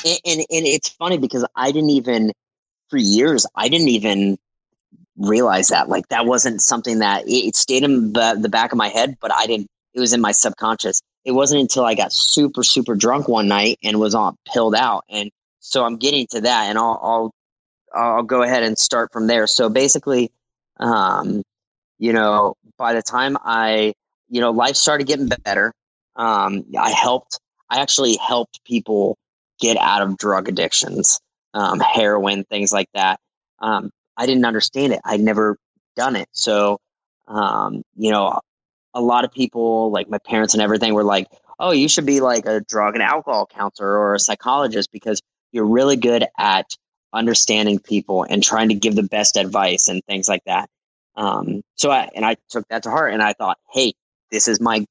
[0.05, 2.33] And, and and it's funny because I didn't even
[2.89, 4.39] for years I didn't even
[5.17, 8.79] realize that like that wasn't something that it, it stayed in the, the back of
[8.79, 9.69] my head, but I didn't.
[9.95, 11.01] It was in my subconscious.
[11.25, 15.05] It wasn't until I got super super drunk one night and was on pilled out,
[15.09, 17.35] and so I'm getting to that, and I'll I'll
[17.95, 19.47] I'll go ahead and start from there.
[19.47, 20.31] So basically,
[20.79, 21.43] um,
[21.99, 23.95] you know, by the time I
[24.29, 25.73] you know life started getting better,
[26.15, 27.41] um, I helped.
[27.71, 29.17] I actually helped people
[29.61, 31.21] get out of drug addictions,
[31.55, 33.19] um, heroin, things like that.
[33.61, 35.01] Um, I didn't understand it.
[35.05, 35.57] I'd never
[35.97, 36.29] done it.
[36.33, 36.79] So,
[37.27, 38.41] um, you know,
[38.95, 41.27] a lot of people, like my parents and everything, were like,
[41.59, 45.21] oh, you should be like a drug and alcohol counselor or a psychologist because
[45.53, 46.67] you're really good at
[47.13, 50.69] understanding people and trying to give the best advice and things like that.
[51.15, 53.95] Um, so I, and I took that to heart and I thought, hey,
[54.31, 54.85] this is my,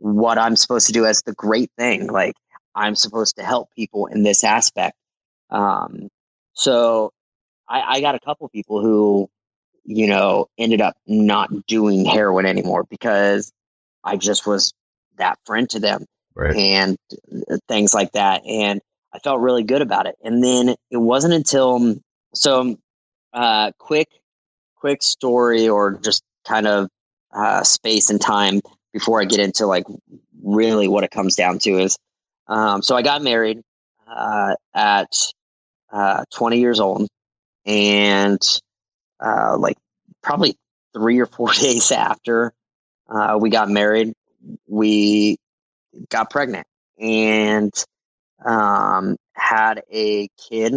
[0.00, 2.08] what I'm supposed to do as the great thing.
[2.08, 2.34] Like,
[2.74, 4.96] I'm supposed to help people in this aspect.
[5.50, 6.08] Um,
[6.54, 7.12] so
[7.68, 9.28] I, I got a couple people who,
[9.84, 13.52] you know, ended up not doing heroin anymore because
[14.02, 14.72] I just was
[15.16, 16.56] that friend to them Right.
[16.56, 16.96] and
[17.50, 18.42] uh, things like that.
[18.46, 18.80] And
[19.12, 20.16] I felt really good about it.
[20.22, 21.96] And then it wasn't until,
[22.34, 22.76] so,
[23.32, 24.08] uh, quick,
[24.76, 26.88] quick story or just kind of
[27.32, 28.60] uh, space and time
[28.92, 29.84] before I get into like
[30.42, 31.96] really what it comes down to is
[32.46, 33.62] um, so I got married
[34.08, 35.12] uh, at
[35.92, 37.08] uh, 20 years old,
[37.64, 38.42] and
[39.20, 39.76] uh, like
[40.22, 40.56] probably
[40.92, 42.52] three or four days after
[43.08, 44.12] uh, we got married,
[44.66, 45.36] we
[46.08, 46.66] got pregnant
[46.98, 47.72] and
[48.44, 50.74] um, had a kid.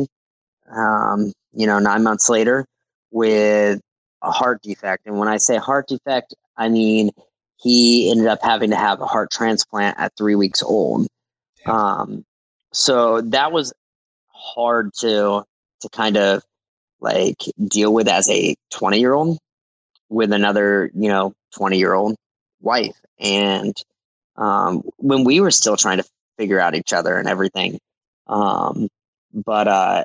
[0.71, 2.65] Um, you know, nine months later
[3.11, 3.79] with
[4.21, 7.11] a heart defect, and when I say heart defect, I mean
[7.63, 11.07] he ended up having to have a heart transplant at three weeks old.
[11.65, 12.25] Um,
[12.71, 13.73] so that was
[14.27, 15.43] hard to
[15.81, 16.43] to kind of
[16.99, 19.37] like deal with as a 20 year old
[20.09, 22.15] with another, you know, 20 year old
[22.61, 22.95] wife.
[23.19, 23.75] And
[24.35, 26.05] um, when we were still trying to
[26.37, 27.79] figure out each other and everything.
[28.27, 28.89] Um,
[29.33, 30.03] but uh,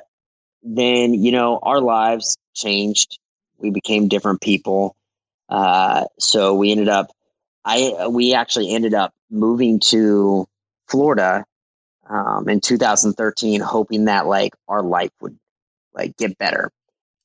[0.63, 3.19] then, you know, our lives changed.
[3.57, 4.95] We became different people.
[5.47, 7.11] Uh, so we ended up,
[7.69, 10.47] I, we actually ended up moving to
[10.87, 11.45] Florida
[12.09, 15.37] um, in 2013, hoping that like our life would
[15.93, 16.71] like get better.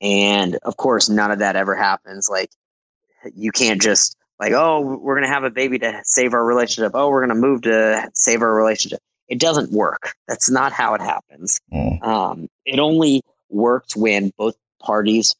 [0.03, 2.28] And of course, none of that ever happens.
[2.28, 2.51] Like,
[3.34, 6.92] you can't just like, oh, we're gonna have a baby to save our relationship.
[6.95, 9.01] Oh, we're gonna move to save our relationship.
[9.28, 10.14] It doesn't work.
[10.28, 11.59] That's not how it happens.
[11.72, 12.03] Mm.
[12.03, 15.34] Um, it only works when both parties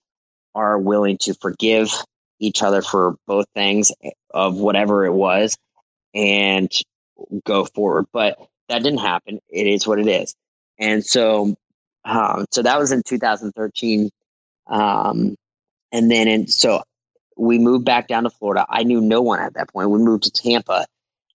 [0.55, 1.93] are willing to forgive
[2.39, 3.93] each other for both things
[4.33, 5.57] of whatever it was
[6.15, 6.71] and
[7.45, 8.07] go forward.
[8.13, 9.41] But that didn't happen.
[9.49, 10.35] It is what it is.
[10.79, 11.55] And so,
[12.05, 14.11] um, so that was in 2013.
[14.67, 15.37] Um,
[15.93, 16.83] and then, and so
[17.37, 18.67] we moved back down to Florida.
[18.69, 19.91] I knew no one at that point.
[19.91, 20.87] We moved to Tampa,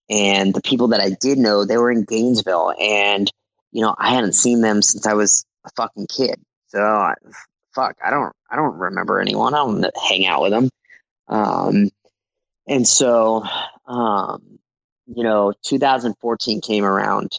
[0.09, 3.31] and the people that I did know, they were in Gainesville, and
[3.71, 6.39] you know, I hadn't seen them since I was a fucking kid.
[6.67, 7.13] So I,
[7.73, 9.53] fuck, I don't I don't remember anyone.
[9.53, 10.69] I don't hang out with them.
[11.29, 11.89] Um,
[12.67, 13.43] and so,
[13.85, 14.59] um,
[15.07, 17.37] you know, 2014 came around,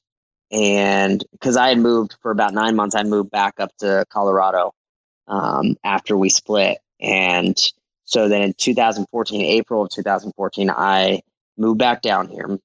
[0.51, 4.73] and because I had moved for about nine months, I moved back up to Colorado
[5.29, 7.57] um, after we split, and
[8.05, 11.23] so then in 2014, April of 2014, I
[11.57, 12.59] moved back down here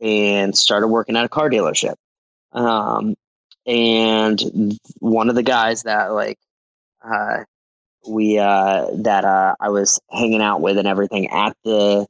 [0.00, 1.94] and started working at a car dealership.
[2.52, 3.14] Um,
[3.66, 6.38] and one of the guys that like
[7.02, 7.44] uh,
[8.06, 12.06] we uh, that uh, I was hanging out with and everything at the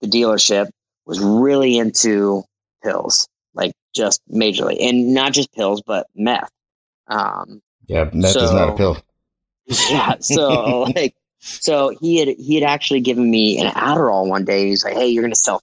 [0.00, 0.70] the dealership
[1.06, 2.44] was really into
[2.82, 6.50] pills, like just majorly, and not just pills, but meth.
[7.06, 8.98] Um, yeah, meth so, is not a pill.
[9.90, 14.66] Yeah, so like, so he had he had actually given me an Adderall one day.
[14.66, 15.62] He's like, "Hey, you're gonna sell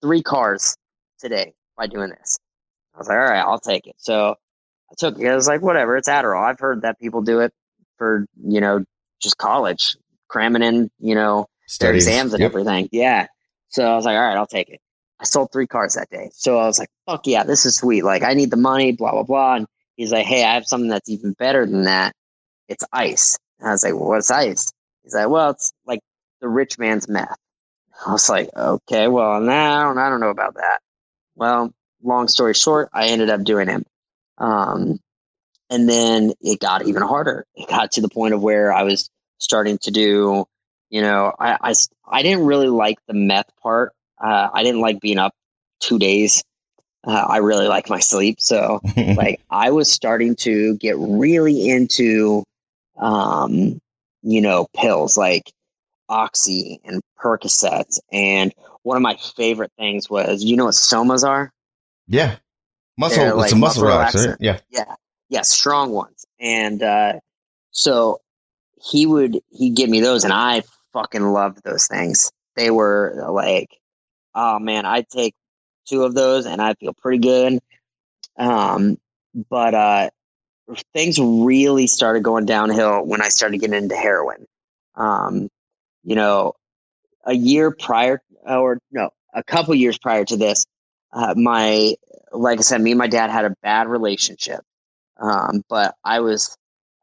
[0.00, 0.76] three cars
[1.18, 2.38] today by doing this."
[2.94, 4.36] I was like, "All right, I'll take it." So
[4.90, 5.28] I took it.
[5.28, 7.52] I was like, "Whatever, it's Adderall." I've heard that people do it
[7.98, 8.84] for you know
[9.20, 9.96] just college,
[10.28, 11.46] cramming in you know
[11.80, 12.50] their exams and yep.
[12.50, 12.88] everything.
[12.92, 13.26] Yeah.
[13.68, 14.80] So I was like, all right, I'll take it.
[15.20, 16.30] I sold three cars that day.
[16.34, 18.04] So I was like, fuck yeah, this is sweet.
[18.04, 19.54] Like I need the money, blah blah blah.
[19.56, 22.14] And he's like, hey, I have something that's even better than that.
[22.68, 23.38] It's ice.
[23.58, 24.72] And I was like, well, what's ice?
[25.02, 26.00] He's like, well, it's like
[26.40, 27.36] the rich man's meth.
[28.06, 30.80] I was like, okay, well, now I don't know about that.
[31.34, 33.86] Well, long story short, I ended up doing it.
[34.38, 35.00] Um,
[35.70, 37.46] and then it got even harder.
[37.54, 40.46] It got to the point of where I was starting to do,
[40.90, 41.74] you know, I, I,
[42.06, 43.92] I didn't really like the meth part.
[44.22, 45.34] Uh, I didn't like being up
[45.80, 46.44] two days.
[47.04, 48.40] Uh, I really like my sleep.
[48.40, 52.44] So, like, I was starting to get really into,
[52.96, 53.78] um,
[54.22, 55.52] you know, pills like
[56.08, 57.98] Oxy and Percocet.
[58.12, 61.52] And one of my favorite things was, you know what somas are?
[62.06, 62.36] Yeah.
[62.98, 64.28] Muscle, it's a muscle, muscle relaxer.
[64.28, 64.36] Right?
[64.40, 64.58] Yeah.
[64.70, 64.94] Yeah
[65.28, 66.26] yeah, strong ones.
[66.38, 67.14] And uh,
[67.70, 68.20] so
[68.82, 70.62] he would he'd give me those, and I
[70.92, 72.30] fucking loved those things.
[72.56, 73.70] They were like,
[74.34, 75.34] oh man, I'd take
[75.86, 77.60] two of those, and I feel pretty good.
[78.38, 78.98] Um,
[79.50, 80.10] but uh,
[80.94, 84.46] things really started going downhill when I started getting into heroin.
[84.94, 85.48] Um,
[86.04, 86.54] you know,
[87.24, 90.66] a year prior, or no, a couple years prior to this,
[91.12, 91.94] uh, my
[92.32, 94.60] like I said, me and my dad had a bad relationship.
[95.20, 96.56] Um, but I was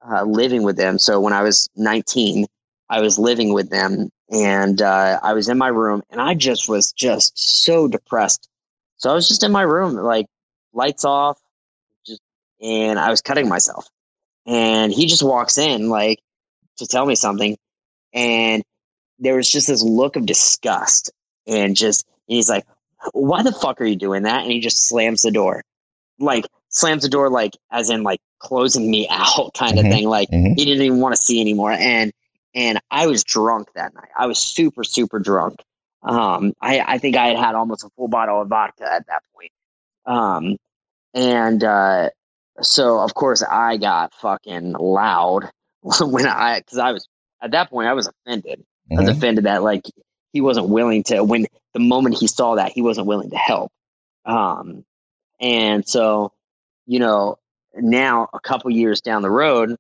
[0.08, 1.00] uh, living with them.
[1.00, 2.46] So when I was 19,
[2.90, 6.70] I was living with them and uh, I was in my room and I just
[6.70, 8.48] was just so depressed.
[8.98, 10.28] So I was just in my room, like
[10.74, 11.40] lights off,
[12.06, 12.22] just,
[12.62, 13.88] and I was cutting myself.
[14.46, 16.20] And he just walks in, like,
[16.78, 17.58] to tell me something.
[18.14, 18.64] And
[19.20, 21.12] there was just this look of disgust
[21.48, 22.66] and just, and he's like,
[23.14, 24.44] why the fuck are you doing that?
[24.44, 25.64] And he just slams the door.
[26.20, 29.94] Like, slams the door like as in like closing me out kind of mm-hmm.
[29.94, 30.10] thing.
[30.10, 30.54] Like mm-hmm.
[30.56, 31.72] he didn't even want to see anymore.
[31.72, 32.12] And
[32.54, 34.10] and I was drunk that night.
[34.18, 35.62] I was super super drunk.
[36.04, 39.24] Um, I I think I had had almost a full bottle of vodka at that
[39.36, 39.52] point.
[40.06, 40.58] Um,
[41.14, 42.10] and uh,
[42.62, 45.50] so of course I got fucking loud
[45.82, 47.08] when I because I was
[47.42, 48.60] at that point I was offended.
[48.60, 48.98] Mm-hmm.
[48.98, 49.18] I was mm-hmm.
[49.18, 49.86] offended that like
[50.34, 53.72] he wasn't willing to when the moment he saw that he wasn't willing to help.
[54.26, 54.86] Um,
[55.40, 56.32] and so
[56.86, 57.38] you know,
[57.76, 59.76] now a couple years down the road,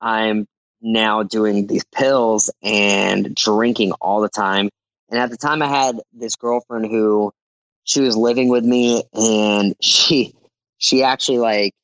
[0.00, 0.46] I'm
[0.80, 4.68] now doing these pills and drinking all the time.
[5.10, 7.32] And at the time, I had this girlfriend who
[7.84, 10.34] she was living with me, and she
[10.78, 11.74] she actually like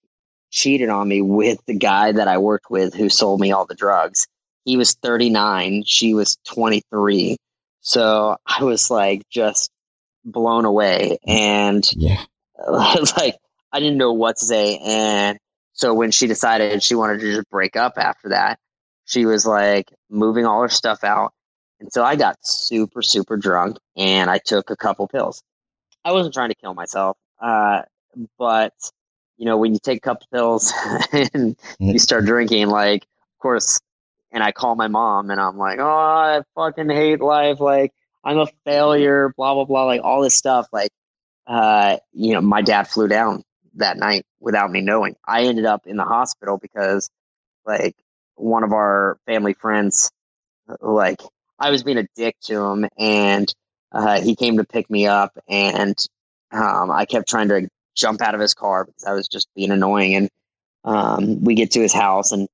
[0.51, 3.75] cheated on me with the guy that I worked with who sold me all the
[3.75, 4.27] drugs.
[4.65, 7.37] He was 39, she was 23.
[7.81, 9.71] So I was like just
[10.25, 11.19] blown away.
[11.27, 12.23] And yeah,
[13.17, 13.37] like
[13.73, 14.79] I didn't know what to say.
[14.79, 15.39] And
[15.73, 18.59] so when she decided she wanted to just break up after that,
[19.05, 21.33] she was like moving all her stuff out.
[21.81, 25.43] And so I got super, super drunk and I took a couple pills.
[26.05, 27.17] I wasn't trying to kill myself.
[27.41, 27.83] Uh,
[28.39, 28.75] but,
[29.37, 30.73] you know, when you take a couple pills
[31.13, 32.01] and you mm.
[32.01, 33.81] start drinking, like, of course,
[34.33, 37.61] and I call my mom and I'm like, oh, I fucking hate life.
[37.61, 37.93] Like,
[38.25, 40.67] I'm a failure, blah, blah, blah, like all this stuff.
[40.73, 40.91] Like,
[41.47, 43.45] uh, you know, my dad flew down
[43.79, 45.17] that night without me knowing.
[45.27, 47.11] I ended up in the hospital because
[47.67, 47.97] like
[48.37, 50.11] one of our family friends
[50.81, 51.21] like
[51.59, 53.53] I was being a dick to him and
[53.91, 55.97] uh, he came to pick me up and
[56.53, 59.71] um, I kept trying to jump out of his car because I was just being
[59.71, 60.31] annoying and
[60.85, 62.49] um, we get to his house and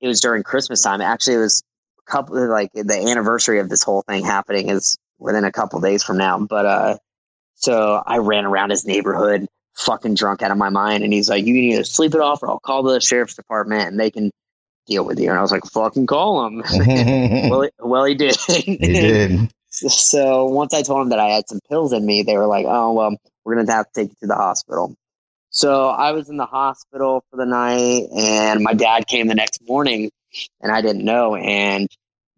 [0.00, 1.00] it was during Christmas time.
[1.00, 1.62] Actually, it was
[2.06, 6.04] a couple like the anniversary of this whole thing happening is within a couple days
[6.04, 6.38] from now.
[6.38, 6.98] But uh,
[7.54, 11.04] so I ran around his neighborhood fucking drunk out of my mind.
[11.04, 13.88] And he's like, you need to sleep it off or I'll call the sheriff's department
[13.88, 14.30] and they can
[14.86, 15.30] deal with you.
[15.30, 16.62] And I was like, fucking call him.
[17.50, 18.36] well, he, well, he did.
[18.36, 19.50] he did.
[19.76, 22.64] So once I told him that I had some pills in me, they were like,
[22.64, 24.94] oh, well, we're going to have to take you to the hospital.
[25.50, 29.62] So I was in the hospital for the night, and my dad came the next
[29.66, 30.12] morning,
[30.60, 31.34] and I didn't know.
[31.34, 31.88] And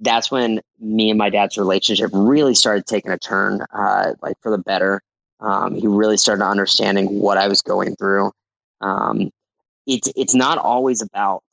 [0.01, 4.51] that's when me and my dad's relationship really started taking a turn, uh, like for
[4.51, 5.03] the better.
[5.41, 8.32] Um, he really started understanding what I was going through.
[8.80, 9.30] Um,
[9.87, 11.45] it's it's not always about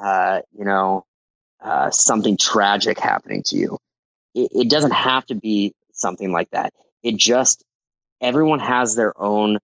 [0.00, 1.04] uh, you know
[1.62, 3.78] uh, something tragic happening to you.
[4.34, 6.72] It, it doesn't have to be something like that.
[7.02, 7.64] It just
[8.20, 9.58] everyone has their own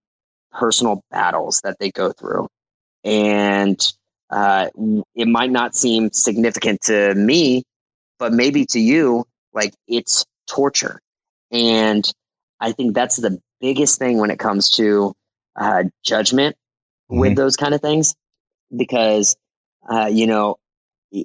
[0.52, 2.48] personal battles that they go through,
[3.02, 3.80] and
[4.30, 4.68] uh,
[5.14, 7.62] it might not seem significant to me,
[8.18, 11.00] but maybe to you, like it's torture.
[11.50, 12.08] And
[12.60, 15.14] I think that's the biggest thing when it comes to
[15.56, 16.56] uh, judgment
[17.10, 17.20] mm-hmm.
[17.20, 18.14] with those kind of things,
[18.74, 19.36] because
[19.88, 20.56] uh, you know,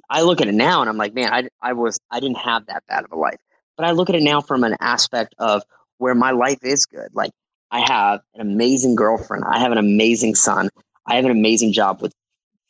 [0.08, 2.66] I look at it now and I'm like, man, I, I was I didn't have
[2.66, 3.38] that bad of a life,
[3.76, 5.62] but I look at it now from an aspect of
[5.98, 7.08] where my life is good.
[7.12, 7.32] Like
[7.70, 10.70] I have an amazing girlfriend, I have an amazing son,
[11.06, 12.12] I have an amazing job with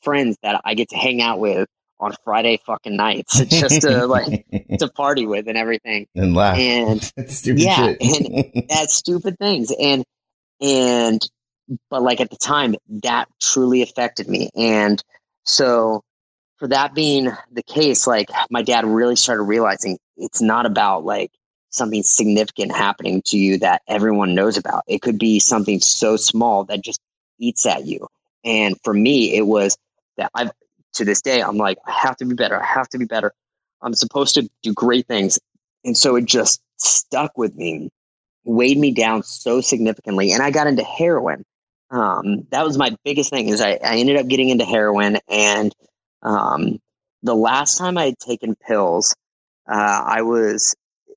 [0.02, 1.68] friends that I get to hang out with
[2.00, 4.46] on Friday fucking nights just to like
[4.78, 6.06] to party with and everything.
[6.14, 6.58] And laugh.
[6.58, 8.02] And stupid yeah shit.
[8.02, 9.72] and that's stupid things.
[9.78, 10.04] And
[10.60, 11.20] and
[11.90, 12.74] but like at the time
[13.04, 14.50] that truly affected me.
[14.56, 15.02] And
[15.44, 16.02] so
[16.58, 21.30] for that being the case like my dad really started realizing it's not about like
[21.70, 24.82] something significant happening to you that everyone knows about.
[24.88, 27.00] It could be something so small that just
[27.38, 28.08] eats at you.
[28.42, 29.76] And for me it was
[30.16, 30.50] that I've
[30.94, 32.60] to this day, I'm like, I have to be better.
[32.60, 33.32] I have to be better.
[33.82, 35.38] I'm supposed to do great things.
[35.84, 37.90] And so it just stuck with me,
[38.44, 40.32] weighed me down so significantly.
[40.32, 41.44] And I got into heroin.
[41.90, 45.18] Um, that was my biggest thing is I, I ended up getting into heroin.
[45.28, 45.74] And
[46.22, 46.78] um,
[47.22, 49.14] the last time I had taken pills,
[49.68, 50.74] uh, I was,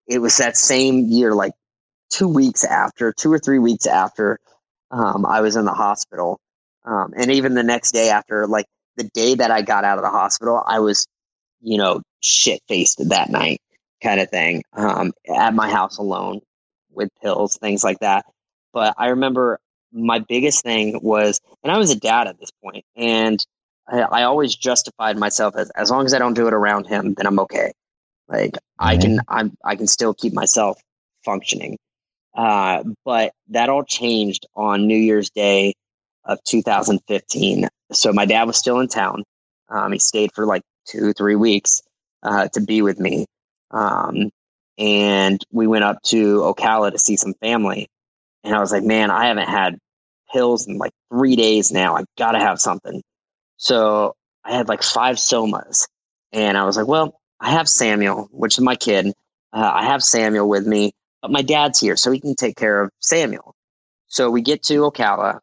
[0.08, 1.54] it was that same year, like
[2.10, 4.40] two weeks after, two or three weeks after
[4.92, 6.40] um, I was in the hospital.
[6.86, 8.66] Um, and even the next day after, like
[8.98, 11.08] the day that I got out of the hospital, I was,
[11.62, 13.60] you know, shit faced that night
[14.02, 16.42] kind of thing um, at my house alone
[16.92, 18.26] with pills, things like that.
[18.74, 19.60] But I remember
[19.92, 23.44] my biggest thing was, and I was a dad at this point, and
[23.88, 27.14] I, I always justified myself as as long as I don't do it around him,
[27.14, 27.74] then I'm okay.
[28.28, 28.86] Like mm-hmm.
[28.88, 30.80] I can, I'm, I can still keep myself
[31.24, 31.78] functioning.
[32.36, 35.74] Uh, but that all changed on New Year's Day
[36.26, 39.24] of 2015 so my dad was still in town.
[39.70, 41.82] Um, he stayed for like two, three weeks
[42.22, 43.26] uh, to be with me.
[43.72, 44.30] Um,
[44.78, 47.88] and we went up to Ocala to see some family.
[48.44, 49.78] And I was like, man, I haven't had
[50.32, 51.96] pills in like three days now.
[51.96, 53.02] I gotta have something.
[53.58, 55.88] So I had like five somas.
[56.32, 59.08] And I was like, well, I have Samuel, which is my kid.
[59.54, 62.82] Uh, I have Samuel with me, but my dad's here, so he can take care
[62.82, 63.54] of Samuel.
[64.08, 65.40] So we get to Ocala,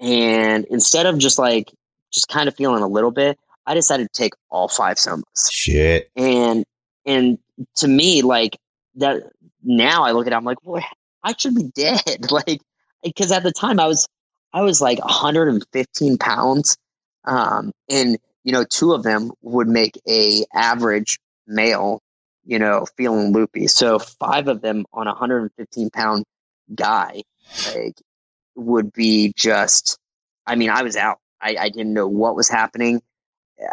[0.00, 1.72] and instead of just like
[2.12, 5.50] just kind of feeling a little bit, I decided to take all five somas.
[5.50, 6.10] Shit.
[6.16, 6.64] And
[7.04, 7.38] and
[7.76, 8.58] to me, like
[8.96, 9.22] that
[9.62, 10.82] now I look at it, I'm like, boy,
[11.22, 12.30] I should be dead.
[12.30, 12.60] like
[13.02, 14.06] because at the time I was
[14.52, 16.76] I was like 115 pounds.
[17.24, 22.00] Um, and you know, two of them would make a average male,
[22.44, 23.66] you know, feeling loopy.
[23.66, 26.24] So five of them on a 115 pound
[26.74, 27.22] guy,
[27.74, 27.96] like
[28.56, 29.98] would be just
[30.46, 31.18] I mean, I was out.
[31.40, 33.02] I, I didn't know what was happening.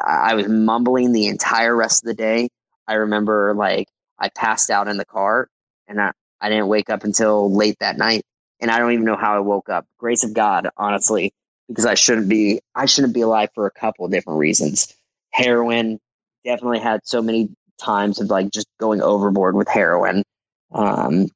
[0.05, 2.49] I was mumbling the entire rest of the day.
[2.87, 5.49] I remember like I passed out in the car
[5.87, 6.11] and I,
[6.41, 8.23] I didn't wake up until late that night.
[8.59, 9.85] And I don't even know how I woke up.
[9.97, 11.33] Grace of God, honestly,
[11.67, 14.93] because I shouldn't be I shouldn't be alive for a couple of different reasons.
[15.31, 15.99] Heroin
[16.45, 20.23] definitely had so many times of like just going overboard with heroin.
[20.71, 21.27] Um,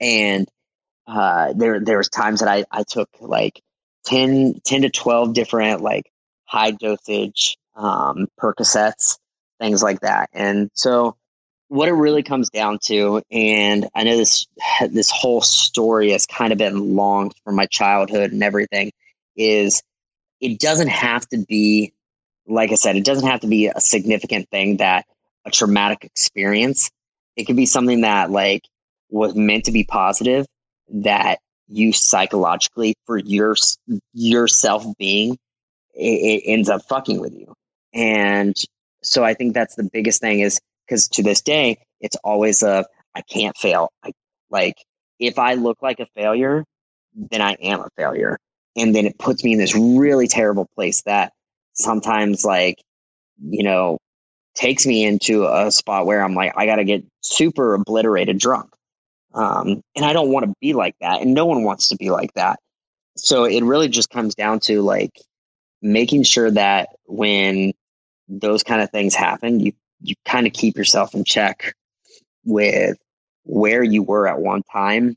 [0.00, 0.48] and
[1.06, 3.62] uh, there there was times that I, I took like
[4.06, 6.10] 10, 10 to 12 different like
[6.44, 9.18] high dosage um, Percocets,
[9.60, 10.30] things like that.
[10.32, 11.16] And so
[11.68, 14.46] what it really comes down to, and I know this
[14.90, 18.92] this whole story has kind of been long from my childhood and everything,
[19.36, 19.82] is
[20.40, 21.92] it doesn't have to be,
[22.46, 25.06] like I said, it doesn't have to be a significant thing that
[25.44, 26.90] a traumatic experience.
[27.36, 28.62] It could be something that like
[29.10, 30.46] was meant to be positive
[30.88, 33.56] that you psychologically for your
[34.12, 35.36] your self being
[35.94, 37.54] it, it ends up fucking with you.
[37.94, 38.56] And
[39.02, 42.84] so i think that's the biggest thing is because to this day it's always a
[43.14, 43.90] i can't fail.
[44.04, 44.12] I,
[44.50, 44.76] like
[45.18, 46.64] if i look like a failure
[47.14, 48.38] then i am a failure.
[48.76, 51.32] And then it puts me in this really terrible place that
[51.74, 52.76] sometimes like
[53.42, 53.98] you know,
[54.54, 58.70] takes me into a spot where I'm like, I got to get super obliterated drunk.
[59.34, 61.22] Um, and I don't want to be like that.
[61.22, 62.58] And no one wants to be like that.
[63.16, 65.12] So it really just comes down to like
[65.82, 67.72] making sure that when
[68.28, 69.72] those kind of things happen, you,
[70.02, 71.74] you kind of keep yourself in check
[72.44, 72.96] with
[73.44, 75.16] where you were at one time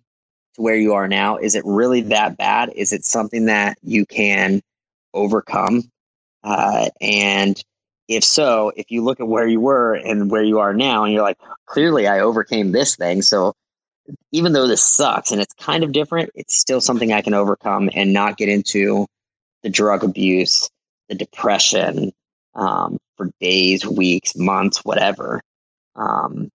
[0.56, 1.38] to where you are now.
[1.38, 2.72] Is it really that bad?
[2.76, 4.62] Is it something that you can
[5.14, 5.84] overcome?
[6.44, 7.62] Uh, and
[8.08, 11.14] if so, if you look at where you were and where you are now, and
[11.14, 13.22] you're like, clearly I overcame this thing.
[13.22, 13.54] So
[14.32, 17.90] even though this sucks and it's kind of different, it's still something I can overcome
[17.94, 19.08] and not get into
[19.64, 20.70] the drug abuse,
[21.10, 22.12] the depression
[22.56, 25.42] um, for days, weeks, months, whatever.
[25.96, 26.50] Um,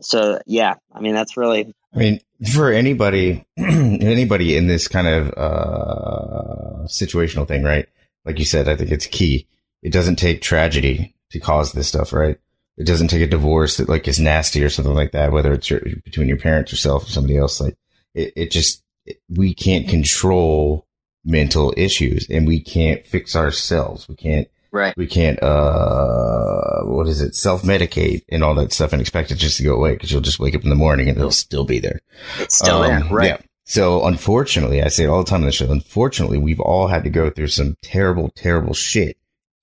[0.00, 1.72] so yeah, I mean that's really.
[1.94, 2.20] I mean,
[2.52, 7.86] for anybody, anybody in this kind of uh, situational thing, right?
[8.24, 9.46] Like you said, I think it's key.
[9.82, 12.38] It doesn't take tragedy to cause this stuff, right?
[12.76, 15.70] It doesn't take a divorce that like is nasty or something like that, whether it's
[15.70, 17.60] your, between your parents, yourself, or somebody else.
[17.60, 17.76] Like
[18.14, 20.86] it, it just it, we can't control
[21.24, 24.08] mental issues, and we can't fix ourselves.
[24.08, 24.96] We can't Right.
[24.96, 27.36] We can't, uh, what is it?
[27.36, 30.20] Self medicate and all that stuff and expect it just to go away because you'll
[30.20, 32.00] just wake up in the morning and it'll still be there.
[32.40, 33.08] It's still um, there.
[33.08, 33.26] Right.
[33.28, 33.36] Yeah.
[33.62, 35.70] So unfortunately, I say it all the time on the show.
[35.70, 39.16] Unfortunately, we've all had to go through some terrible, terrible shit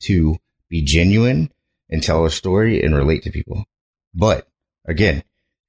[0.03, 0.37] to
[0.69, 1.51] be genuine
[1.91, 3.65] and tell a story and relate to people.
[4.13, 4.47] But
[4.85, 5.23] again,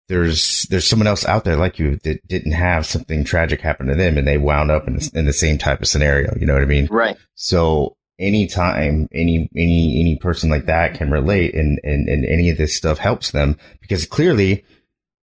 [0.09, 3.95] there's there's someone else out there like you that didn't have something tragic happen to
[3.95, 6.35] them and they wound up in, in the same type of scenario.
[6.39, 6.89] You know what I mean?
[6.91, 7.17] Right.
[7.35, 12.59] So anytime any any any person like that can relate and and and any of
[12.59, 14.65] this stuff helps them because clearly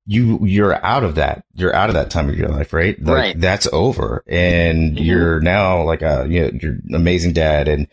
[0.08, 3.02] you you're out of that you're out of that time of your life right?
[3.02, 3.40] Like right.
[3.40, 4.24] that's over.
[4.28, 5.04] And mm-hmm.
[5.04, 7.88] you're now like a you know you're amazing dad and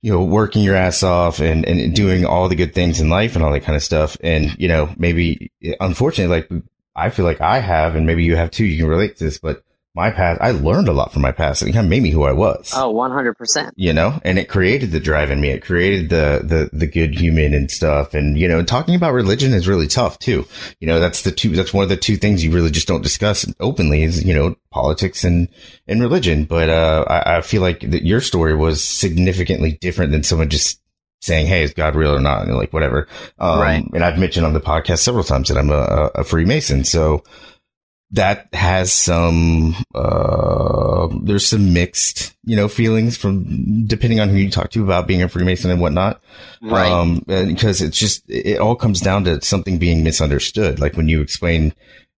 [0.00, 3.34] you know working your ass off and and doing all the good things in life
[3.34, 4.16] and all that kind of stuff.
[4.22, 6.64] And you know maybe unfortunately like
[6.94, 8.64] I feel like I have and maybe you have too.
[8.64, 9.62] You can relate to this but
[9.96, 11.62] my past, I learned a lot from my past.
[11.62, 12.70] and It kind of made me who I was.
[12.76, 13.72] Oh, 100%.
[13.76, 15.48] You know, and it created the drive in me.
[15.48, 18.12] It created the, the, the good human and stuff.
[18.12, 20.46] And, you know, talking about religion is really tough too.
[20.80, 23.02] You know, that's the two, that's one of the two things you really just don't
[23.02, 25.48] discuss openly is, you know, politics and,
[25.88, 26.44] and religion.
[26.44, 30.78] But, uh, I, I feel like that your story was significantly different than someone just
[31.22, 32.42] saying, Hey, is God real or not?
[32.46, 33.08] And like, whatever.
[33.38, 33.84] Um, right.
[33.94, 36.84] and I've mentioned on the podcast several times that I'm a, a Freemason.
[36.84, 37.24] So,
[38.12, 44.50] that has some uh, there's some mixed you know feelings from depending on who you
[44.50, 46.22] talk to about being a freemason and whatnot.
[46.62, 46.90] Right.
[46.90, 50.78] Um, because it's just it all comes down to something being misunderstood.
[50.78, 51.74] Like when you explain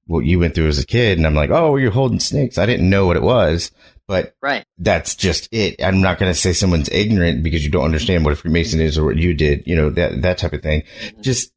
[0.06, 2.58] what you went through as a kid and i'm like oh you're holding snakes.
[2.58, 3.70] I didn't know what it was
[4.08, 4.64] but right.
[4.78, 5.82] that's just it.
[5.84, 8.96] I'm not going to say someone's ignorant because you don't understand what a freemason is
[8.96, 10.82] or what you did you know that that type of thing.
[11.00, 11.20] Mm-hmm.
[11.20, 11.52] just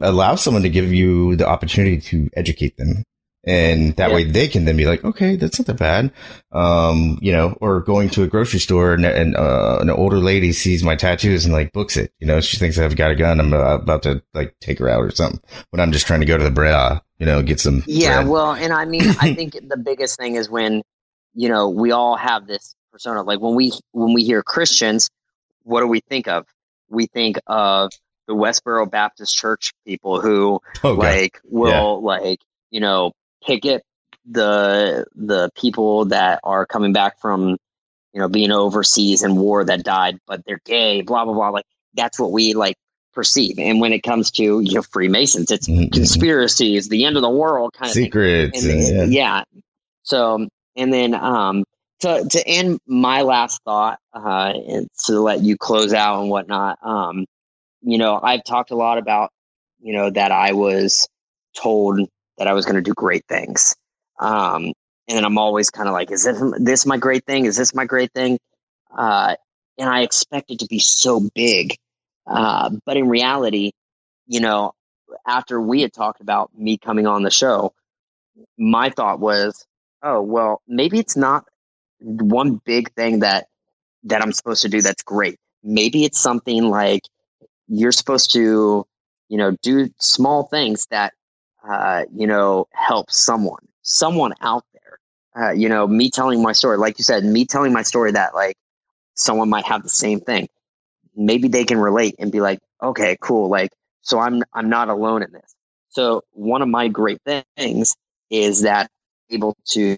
[0.00, 3.04] allow someone to give you the opportunity to educate them
[3.44, 4.14] and that yeah.
[4.14, 6.12] way they can then be like, okay, that's not that bad.
[6.52, 10.52] Um, you know, or going to a grocery store and, and uh, an older lady
[10.52, 12.12] sees my tattoos and like books it.
[12.18, 13.40] You know, she thinks I've got a gun.
[13.40, 16.26] I'm uh, about to like take her out or something when I'm just trying to
[16.26, 17.82] go to the bra, you know, get some.
[17.86, 18.16] Yeah.
[18.16, 18.28] Bread.
[18.28, 20.82] Well, and I mean, I think the biggest thing is when,
[21.34, 23.22] you know, we all have this persona.
[23.22, 25.08] Like when we, when we hear Christians,
[25.62, 26.46] what do we think of?
[26.90, 27.90] We think of
[28.26, 31.82] the Westboro Baptist Church people who oh, like will yeah.
[31.82, 33.12] like, you know,
[33.44, 33.82] picket
[34.30, 37.56] the the people that are coming back from
[38.12, 41.64] you know being overseas in war that died but they're gay blah blah blah like
[41.94, 42.76] that's what we like
[43.12, 45.90] perceive and when it comes to you know freemasons it's mm-hmm.
[45.90, 49.04] conspiracies the end of the world kind of secrets yeah.
[49.04, 49.42] yeah
[50.02, 50.46] so
[50.76, 51.64] and then um
[51.98, 56.78] to to end my last thought uh and to let you close out and whatnot
[56.82, 57.26] um
[57.82, 59.30] you know i've talked a lot about
[59.80, 61.08] you know that i was
[61.56, 62.08] told
[62.40, 63.76] that I was going to do great things.
[64.18, 64.72] Um,
[65.06, 67.44] and then I'm always kind of like, is this, this my great thing?
[67.44, 68.38] Is this my great thing?
[68.96, 69.36] Uh,
[69.76, 71.76] and I expect it to be so big.
[72.26, 73.72] Uh, but in reality,
[74.26, 74.72] you know,
[75.26, 77.74] after we had talked about me coming on the show,
[78.56, 79.66] my thought was,
[80.02, 81.44] oh, well, maybe it's not
[82.00, 83.48] one big thing that
[84.04, 85.36] that I'm supposed to do that's great.
[85.62, 87.02] Maybe it's something like
[87.68, 88.86] you're supposed to,
[89.28, 91.12] you know, do small things that
[91.68, 94.98] uh, you know, help someone, someone out there.
[95.40, 98.34] Uh, you know, me telling my story, like you said, me telling my story that
[98.34, 98.56] like
[99.14, 100.48] someone might have the same thing.
[101.16, 103.48] Maybe they can relate and be like, okay, cool.
[103.48, 103.70] Like,
[104.02, 105.54] so I'm I'm not alone in this.
[105.90, 107.20] So one of my great
[107.56, 107.96] things
[108.30, 108.90] is that
[109.30, 109.96] I'm able to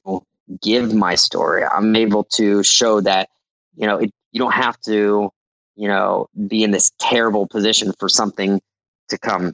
[0.62, 1.64] give my story.
[1.64, 3.28] I'm able to show that
[3.76, 5.30] you know it, you don't have to
[5.76, 8.60] you know, be in this terrible position for something
[9.08, 9.52] to come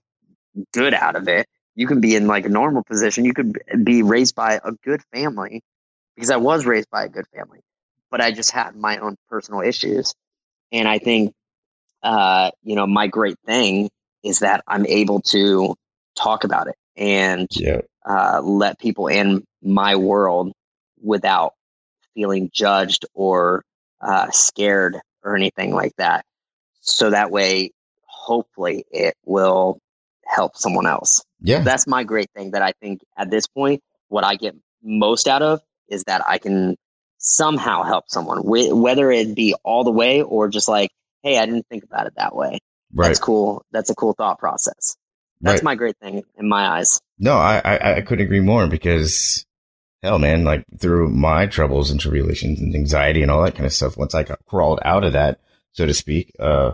[0.73, 1.47] good out of it.
[1.79, 3.25] You can be in like a normal position.
[3.25, 5.63] You could be raised by a good family
[6.17, 7.61] because I was raised by a good family,
[8.11, 10.13] but I just had my own personal issues.
[10.73, 11.33] And I think,
[12.03, 13.91] uh, you know, my great thing
[14.25, 15.77] is that I'm able to
[16.17, 17.83] talk about it and Yeah.
[18.05, 20.53] uh, let people in my world
[21.01, 21.55] without
[22.15, 23.63] feeling judged or
[24.01, 26.25] uh, scared or anything like that.
[26.81, 27.71] So that way,
[28.07, 29.79] hopefully, it will
[30.29, 31.23] help someone else.
[31.41, 31.61] Yeah.
[31.61, 35.43] That's my great thing that I think at this point, what I get most out
[35.43, 36.77] of is that I can
[37.19, 40.91] somehow help someone, wh- whether it be all the way or just like,
[41.23, 42.59] hey, I didn't think about it that way.
[42.95, 43.09] Right.
[43.09, 43.65] That's cool.
[43.73, 44.97] That's a cool thought process.
[45.41, 45.65] That's Right.
[45.65, 47.01] my great thing in my eyes.
[47.19, 49.45] No, I, I, I couldn't agree more because
[50.03, 53.73] hell, man, like through my troubles and tribulations and anxiety and all that kind of
[53.73, 55.41] stuff, once I got crawled out of that,
[55.73, 56.73] so to speak, uh,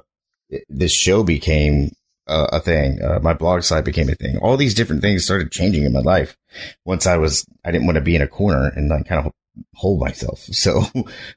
[0.69, 1.93] this show became
[2.27, 3.03] uh, a thing.
[3.03, 4.39] Uh, my blog site became a thing.
[4.39, 6.37] All these different things started changing in my life
[6.85, 9.33] once I was, I didn't want to be in a corner and like kind of
[9.75, 10.45] hold myself.
[10.53, 10.83] So,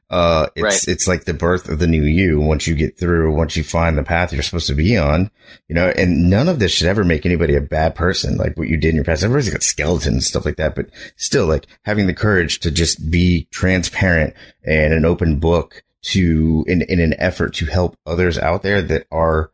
[0.09, 0.87] uh, it's, Right.
[0.87, 2.39] it's like the birth of the new you.
[2.39, 5.29] Once you get through, once you find the path you're supposed to be on,
[5.67, 8.69] you know, and none of this should ever make anybody a bad person, like what
[8.69, 9.23] you did in your past.
[9.23, 13.11] Everybody's got skeletons and stuff like that, but still, like having the courage to just
[13.11, 14.33] be transparent
[14.63, 19.05] and an open book to, in, in an effort to help others out there that
[19.11, 19.51] are,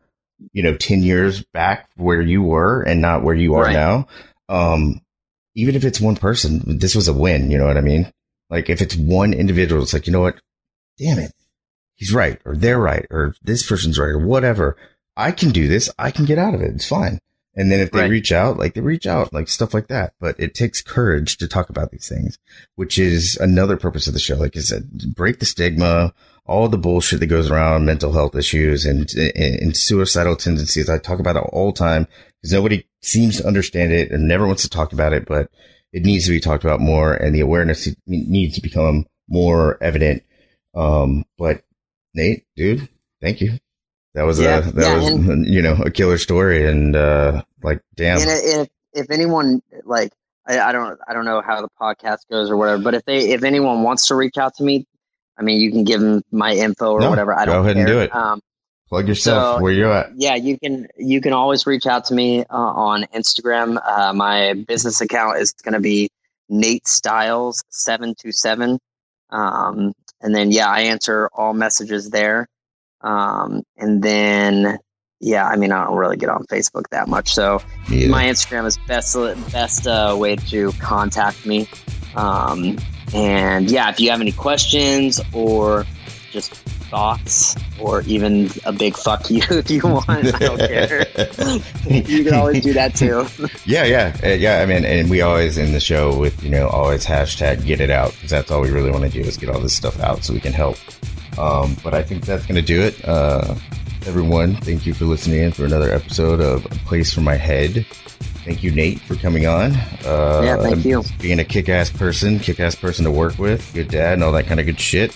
[0.52, 3.74] you know, 10 years back where you were and not where you are Right.
[3.74, 4.08] now.
[4.50, 5.02] Um,
[5.56, 7.50] even if it's one person, this was a win.
[7.52, 8.12] You know what I mean?
[8.50, 10.40] Like if it's one individual, it's like, you know what?
[10.98, 11.32] Damn it.
[11.96, 14.76] He's right or they're right or this person's right or whatever.
[15.16, 15.90] I can do this.
[16.00, 16.72] I can get out of it.
[16.74, 17.20] It's fine.
[17.56, 18.10] And then if they Right.
[18.10, 20.14] reach out, like they reach out, like stuff like that.
[20.20, 22.40] But it takes courage to talk about these things,
[22.76, 24.36] which is another purpose of the show.
[24.36, 26.14] Like I said, break the stigma,
[26.46, 30.90] all the bullshit that goes around mental health issues and, and, and suicidal tendencies.
[30.90, 32.08] I talk about it all the time
[32.42, 35.50] because nobody seems to understand it and never wants to talk about it, but
[35.94, 40.24] it needs to be talked about more and the awareness needs to become more evident.
[40.76, 41.64] Um, but
[42.14, 42.90] Nate, dude,
[43.22, 43.60] thank you.
[44.16, 46.68] That was Yeah, a, that yeah, was, you know, a killer story.
[46.68, 48.20] And, uh, like, damn.
[48.20, 50.12] And if if anyone like
[50.46, 53.32] I, I don't I don't know how the podcast goes or whatever, but if they
[53.32, 54.86] if anyone wants to reach out to me,
[55.38, 57.34] I mean you can give them my info or No, whatever.
[57.34, 58.16] I go don't go ahead and do it.
[58.16, 58.40] Um,
[58.90, 60.12] plug yourself so- where you're at.
[60.16, 63.80] yeah, you can you can always reach out to me uh, on Instagram.
[63.84, 66.10] Uh, my business account is going to be
[66.50, 68.78] Nate Styles seven two seven,
[69.32, 72.48] um, and then yeah, I answer all messages there.
[73.02, 74.78] Um, and then
[75.20, 78.78] yeah, I mean I don't really get on Facebook that much, so my Instagram is
[78.88, 79.16] best
[79.52, 81.68] best uh, way to contact me.
[82.16, 82.78] Um,
[83.14, 85.86] and yeah, if you have any questions or
[86.32, 86.54] just
[86.94, 91.00] thoughts or even a big fuck you if you want, I don't care.
[91.90, 93.26] you can always do that too.
[93.66, 94.60] Yeah, yeah, uh, yeah.
[94.60, 97.90] I mean, and we always in the show with you know always hashtag get it
[97.90, 100.24] out because that's all we really want to do is get all this stuff out
[100.24, 100.78] so we can help.
[101.40, 103.04] Um, but I think that's gonna do it.
[103.08, 103.56] Uh,
[104.06, 107.86] everyone, thank you for listening in for another episode of A Place for My Head.
[108.46, 109.72] Thank you, Nate, for coming on.
[110.06, 111.04] Uh, Yeah, thank you.
[111.22, 114.60] Being a kick-ass person, kick-ass person to work with, good dad, and all that kind
[114.60, 115.16] of good shit.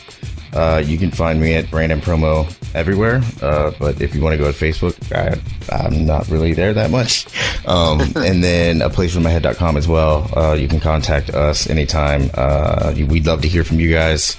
[0.53, 3.21] Uh, you can find me at Brandon Promo everywhere.
[3.41, 5.37] Uh, but if you want to go to Facebook, I,
[5.75, 7.27] I'm not really there that much.
[7.67, 10.31] Um, and then a place for my head.com as well.
[10.37, 12.29] Uh, you can contact us anytime.
[12.33, 14.37] Uh, we'd love to hear from you guys,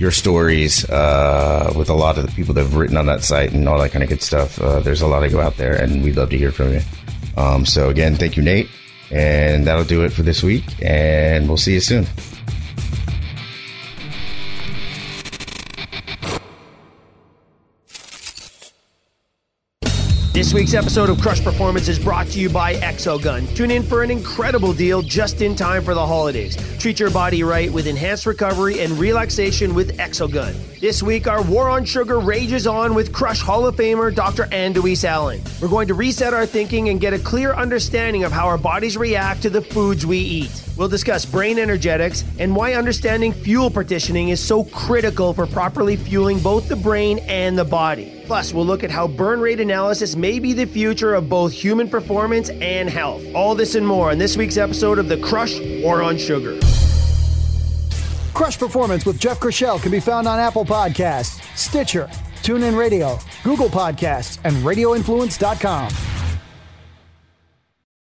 [0.00, 3.52] your stories, uh, with a lot of the people that have written on that site
[3.52, 4.60] and all that kind of good stuff.
[4.60, 6.80] Uh, there's a lot to go out there and we'd love to hear from you.
[7.36, 8.68] Um, so again, thank you, Nate.
[9.10, 10.64] And that'll do it for this week.
[10.82, 12.06] And we'll see you soon.
[20.56, 23.46] Week's episode of Crush Performance is brought to you by Exogun.
[23.54, 26.56] Tune in for an incredible deal just in time for the holidays.
[26.78, 30.54] Treat your body right with enhanced recovery and relaxation with Exogun.
[30.80, 34.44] This week, our war on sugar rages on with Crush Hall of Famer Dr.
[34.44, 35.42] Anduis Allen.
[35.60, 38.96] We're going to reset our thinking and get a clear understanding of how our bodies
[38.96, 40.65] react to the foods we eat.
[40.76, 46.38] We'll discuss brain energetics and why understanding fuel partitioning is so critical for properly fueling
[46.38, 48.22] both the brain and the body.
[48.26, 51.88] Plus, we'll look at how burn rate analysis may be the future of both human
[51.88, 53.22] performance and health.
[53.34, 56.58] All this and more on this week's episode of The Crush or on Sugar.
[58.34, 62.06] Crush Performance with Jeff Chriselle can be found on Apple Podcasts, Stitcher,
[62.42, 66.15] TuneIn Radio, Google Podcasts, and RadioInfluence.com.